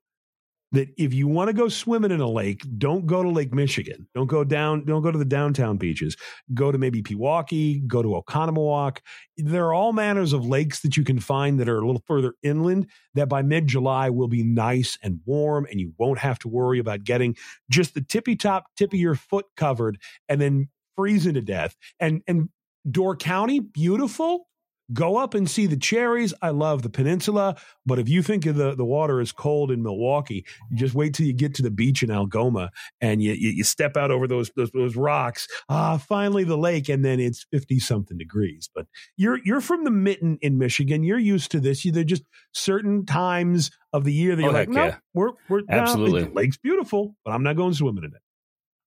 that 0.71 0.89
if 0.97 1.13
you 1.13 1.27
want 1.27 1.49
to 1.49 1.53
go 1.53 1.67
swimming 1.67 2.11
in 2.11 2.21
a 2.21 2.29
lake, 2.29 2.65
don't 2.77 3.05
go 3.05 3.21
to 3.21 3.29
Lake 3.29 3.53
Michigan. 3.53 4.07
Don't 4.15 4.27
go 4.27 4.43
down, 4.43 4.85
don't 4.85 5.01
go 5.01 5.11
to 5.11 5.17
the 5.17 5.25
downtown 5.25 5.77
beaches. 5.77 6.15
Go 6.53 6.71
to 6.71 6.77
maybe 6.77 7.01
Pewaukee, 7.01 7.85
go 7.87 8.01
to 8.01 8.09
Oconomowoc. 8.09 8.99
There 9.37 9.65
are 9.65 9.73
all 9.73 9.93
manners 9.93 10.33
of 10.33 10.45
lakes 10.45 10.81
that 10.81 10.95
you 10.95 11.03
can 11.03 11.19
find 11.19 11.59
that 11.59 11.67
are 11.67 11.79
a 11.79 11.85
little 11.85 12.03
further 12.05 12.35
inland 12.41 12.87
that 13.15 13.27
by 13.27 13.41
mid 13.41 13.67
July 13.67 14.09
will 14.09 14.29
be 14.29 14.43
nice 14.43 14.97
and 15.03 15.19
warm 15.25 15.67
and 15.69 15.79
you 15.79 15.93
won't 15.97 16.19
have 16.19 16.39
to 16.39 16.47
worry 16.47 16.79
about 16.79 17.03
getting 17.03 17.35
just 17.69 17.93
the 17.93 18.01
tippy 18.01 18.35
top 18.35 18.65
tip 18.77 18.93
of 18.93 18.99
your 18.99 19.15
foot 19.15 19.45
covered 19.57 19.97
and 20.29 20.39
then 20.39 20.69
freezing 20.95 21.33
to 21.33 21.41
death. 21.41 21.75
And 21.99 22.21
and 22.27 22.49
Door 22.89 23.17
County, 23.17 23.59
beautiful 23.59 24.47
go 24.93 25.17
up 25.17 25.33
and 25.33 25.49
see 25.49 25.65
the 25.67 25.77
cherries. 25.77 26.33
I 26.41 26.49
love 26.49 26.81
the 26.81 26.89
peninsula, 26.89 27.55
but 27.85 27.99
if 27.99 28.09
you 28.09 28.21
think 28.21 28.45
of 28.45 28.55
the, 28.55 28.75
the 28.75 28.85
water 28.85 29.21
is 29.21 29.31
cold 29.31 29.71
in 29.71 29.83
Milwaukee, 29.83 30.45
just 30.73 30.93
wait 30.93 31.13
till 31.13 31.25
you 31.25 31.33
get 31.33 31.55
to 31.55 31.63
the 31.63 31.71
beach 31.71 32.03
in 32.03 32.11
Algoma 32.11 32.71
and 32.99 33.21
you, 33.21 33.33
you, 33.33 33.49
you 33.49 33.63
step 33.63 33.97
out 33.97 34.11
over 34.11 34.27
those, 34.27 34.51
those, 34.55 34.71
those 34.71 34.95
rocks. 34.95 35.47
Ah, 35.69 35.97
finally 35.97 36.43
the 36.43 36.57
lake, 36.57 36.89
and 36.89 37.03
then 37.03 37.19
it's 37.19 37.45
fifty 37.51 37.79
something 37.79 38.17
degrees. 38.17 38.69
But 38.73 38.87
you're 39.17 39.39
you're 39.43 39.61
from 39.61 39.83
the 39.83 39.91
mitten 39.91 40.37
in 40.41 40.57
Michigan. 40.57 41.03
You're 41.03 41.19
used 41.19 41.51
to 41.51 41.59
this. 41.59 41.85
You, 41.85 41.91
They're 41.91 42.03
just 42.03 42.23
certain 42.53 43.05
times 43.05 43.71
of 43.93 44.03
the 44.03 44.13
year 44.13 44.35
that 44.35 44.41
you're 44.41 44.51
oh, 44.51 44.53
like, 44.53 44.69
no, 44.69 44.85
yeah. 44.85 44.97
we're 45.13 45.31
we're 45.49 45.61
absolutely 45.69 46.23
the 46.23 46.31
lake's 46.31 46.57
beautiful, 46.57 47.15
but 47.25 47.31
I'm 47.31 47.43
not 47.43 47.55
going 47.55 47.73
swimming 47.73 48.05
in 48.05 48.11
it. 48.13 48.21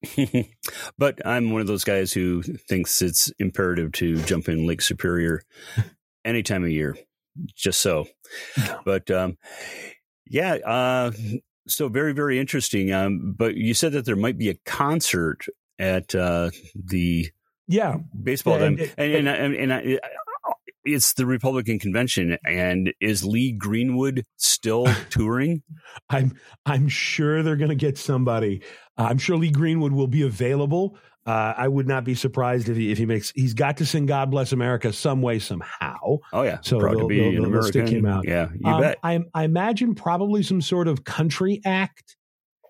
but 0.99 1.25
I'm 1.27 1.51
one 1.51 1.61
of 1.61 1.67
those 1.67 1.85
guys 1.85 2.13
who 2.13 2.43
thinks 2.43 3.01
it's 3.03 3.33
imperative 3.39 3.93
to 3.93 4.17
jump 4.25 4.49
in 4.49 4.67
Lake 4.67 4.83
Superior 4.83 5.43
any 6.25 6.43
time 6.43 6.65
of 6.65 6.71
year, 6.71 6.97
just 7.55 7.81
so. 7.81 8.07
But 8.85 9.11
um, 9.11 9.39
yeah, 10.27 10.55
uh, 10.55 11.13
so 11.67 11.89
very 11.89 12.13
very 12.13 12.39
interesting. 12.39 12.93
Um, 12.93 13.35
but 13.37 13.57
you 13.57 13.75
said 13.75 13.93
that 13.93 14.05
there 14.05 14.17
might 14.17 14.39
be 14.39 14.51
a 14.51 14.55
concert 14.67 15.47
at 15.79 16.15
uh, 16.15 16.51
the 16.75 17.31
yeah 17.67 17.97
baseball 18.23 18.59
yeah, 18.59 18.67
and, 18.67 18.81
and, 18.99 19.15
and, 19.15 19.29
and, 19.29 19.55
and 19.55 19.73
I, 19.73 19.99
it's 20.85 21.15
the 21.15 21.27
Republican 21.27 21.79
convention, 21.79 22.37
and 22.45 22.93
is 23.01 23.25
Lee 23.25 23.53
Greenwood 23.53 24.25
still 24.37 24.87
touring? 25.11 25.63
I'm 26.11 26.39
I'm 26.67 26.89
sure 26.89 27.43
they're 27.43 27.57
going 27.57 27.71
to 27.71 27.75
get 27.75 27.99
somebody. 27.99 28.63
Uh, 28.99 29.07
I'm 29.11 29.19
sure 29.19 29.37
Lee 29.37 29.51
Greenwood 29.51 29.93
will 29.93 30.07
be 30.07 30.23
available. 30.23 30.99
Uh, 31.27 31.55
I 31.57 31.69
would 31.69 31.89
not 31.89 32.05
be 32.05 32.15
surprised 32.15 32.69
if 32.69 32.77
he 32.77 32.93
if 32.93 32.99
he 32.99 33.07
makes 33.07 33.33
he's 33.35 33.55
got 33.55 33.79
to 33.79 33.87
sing 33.87 34.05
"God 34.05 34.31
Bless 34.31 34.53
America" 34.53 34.93
some 34.93 35.23
way 35.23 35.39
somehow. 35.39 36.19
Oh 36.33 36.43
yeah, 36.43 36.59
so 36.61 36.79
Proud 36.79 36.99
they'll, 36.99 37.09
they'll, 37.09 37.33
they'll, 37.33 37.51
they'll 37.51 37.63
stick 37.63 37.89
him 37.89 38.05
out. 38.05 38.27
Yeah, 38.29 38.49
you 38.59 38.71
um, 38.71 38.81
bet. 38.81 38.99
I, 39.03 39.21
I 39.33 39.45
imagine 39.45 39.95
probably 39.95 40.43
some 40.43 40.61
sort 40.61 40.87
of 40.87 41.05
country 41.05 41.63
act. 41.65 42.17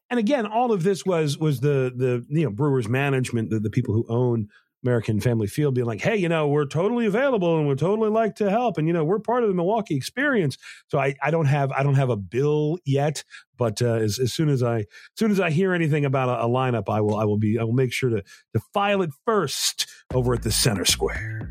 And 0.09 0.21
again, 0.21 0.47
all 0.47 0.71
of 0.71 0.85
this 0.85 1.05
was 1.05 1.37
was 1.37 1.61
the 1.61 1.93
the 1.97 2.25
you 2.29 2.45
know 2.45 2.51
Brewers 2.51 2.89
management, 2.89 3.51
the, 3.51 3.59
the 3.59 3.71
people 3.71 3.93
who 3.93 4.05
own 4.09 4.49
American 4.85 5.21
Family 5.21 5.47
Field 5.47 5.75
being 5.75 5.87
like, 5.87 6.01
hey, 6.01 6.17
you 6.17 6.29
know, 6.29 6.47
we're 6.47 6.67
totally 6.67 7.07
available 7.07 7.59
and 7.59 7.67
we're 7.67 7.75
totally 7.75 8.11
like 8.11 8.37
to 8.37 8.51
help. 8.51 8.79
And, 8.79 8.87
you 8.87 8.93
know, 8.93 9.05
we're 9.05 9.19
part 9.19 9.43
of 9.43 9.49
the 9.49 9.55
Milwaukee 9.55 9.97
experience. 9.97 10.59
So 10.89 10.99
I, 10.99 11.15
I 11.23 11.31
don't 11.31 11.47
have 11.47 11.73
I 11.73 11.83
don't 11.83 11.95
have 11.95 12.11
a 12.11 12.17
bill 12.17 12.79
yet, 12.85 13.25
but 13.57 13.81
uh, 13.81 13.95
as, 13.95 14.19
as 14.19 14.33
soon 14.33 14.49
as 14.49 14.63
I 14.63 14.81
as 14.81 14.87
soon 15.17 15.31
as 15.31 15.41
I 15.41 15.51
hear 15.51 15.73
anything 15.73 16.05
about 16.05 16.29
a, 16.29 16.45
a, 16.45 16.49
lineup, 16.49 16.89
I 16.89 17.01
will 17.01 17.17
I 17.17 17.25
will 17.25 17.39
be 17.39 17.59
I 17.59 17.65
will 17.65 17.73
make 17.73 17.93
sure 17.93 18.11
to 18.11 18.23
to 18.23 18.61
file 18.73 19.03
it 19.03 19.11
first 19.25 19.89
over 20.13 20.35
at 20.35 20.43
the 20.43 20.53
center 20.53 20.85
square. 20.85 21.51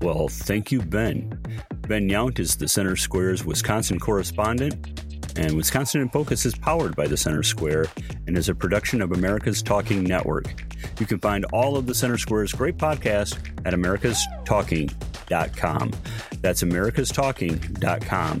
Well, 0.00 0.28
thank 0.28 0.72
you, 0.72 0.82
Ben. 0.82 1.40
Ben 1.82 2.08
Yount 2.08 2.38
is 2.38 2.56
the 2.56 2.66
Center 2.66 2.96
Square's 2.96 3.44
Wisconsin 3.44 3.98
correspondent 3.98 5.05
and 5.36 5.56
Wisconsin 5.56 6.00
in 6.00 6.08
Focus 6.08 6.46
is 6.46 6.54
powered 6.54 6.96
by 6.96 7.06
the 7.06 7.16
Center 7.16 7.42
Square 7.42 7.86
and 8.26 8.36
is 8.36 8.48
a 8.48 8.54
production 8.54 9.02
of 9.02 9.12
America's 9.12 9.62
Talking 9.62 10.04
Network. 10.04 10.64
You 10.98 11.06
can 11.06 11.18
find 11.18 11.44
all 11.52 11.76
of 11.76 11.86
the 11.86 11.94
Center 11.94 12.18
Square's 12.18 12.52
great 12.52 12.76
podcasts 12.76 13.38
at 13.64 13.74
americastalking.com. 13.74 15.92
That's 16.40 16.62
americastalking.com. 16.62 18.40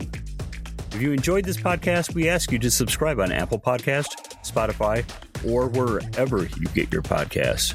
If 0.92 1.02
you 1.02 1.12
enjoyed 1.12 1.44
this 1.44 1.58
podcast, 1.58 2.14
we 2.14 2.28
ask 2.28 2.50
you 2.50 2.58
to 2.60 2.70
subscribe 2.70 3.20
on 3.20 3.30
Apple 3.30 3.58
Podcast, 3.58 4.34
Spotify, 4.44 5.04
or 5.46 5.68
wherever 5.68 6.44
you 6.44 6.66
get 6.74 6.92
your 6.92 7.02
podcasts. 7.02 7.74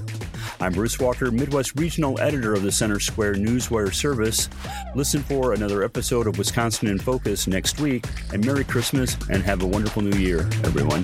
I'm 0.61 0.73
Bruce 0.73 0.99
Walker, 0.99 1.31
Midwest 1.31 1.79
Regional 1.79 2.19
Editor 2.19 2.53
of 2.53 2.61
the 2.61 2.71
Center 2.71 2.99
Square 2.99 3.35
Newswire 3.35 3.91
Service. 3.91 4.47
Listen 4.93 5.23
for 5.23 5.53
another 5.53 5.83
episode 5.83 6.27
of 6.27 6.37
Wisconsin 6.37 6.87
in 6.87 6.99
Focus 6.99 7.47
next 7.47 7.79
week, 7.79 8.05
and 8.31 8.45
Merry 8.45 8.63
Christmas 8.63 9.17
and 9.31 9.41
have 9.41 9.63
a 9.63 9.67
wonderful 9.67 10.03
New 10.03 10.19
Year, 10.19 10.41
everyone. 10.63 11.03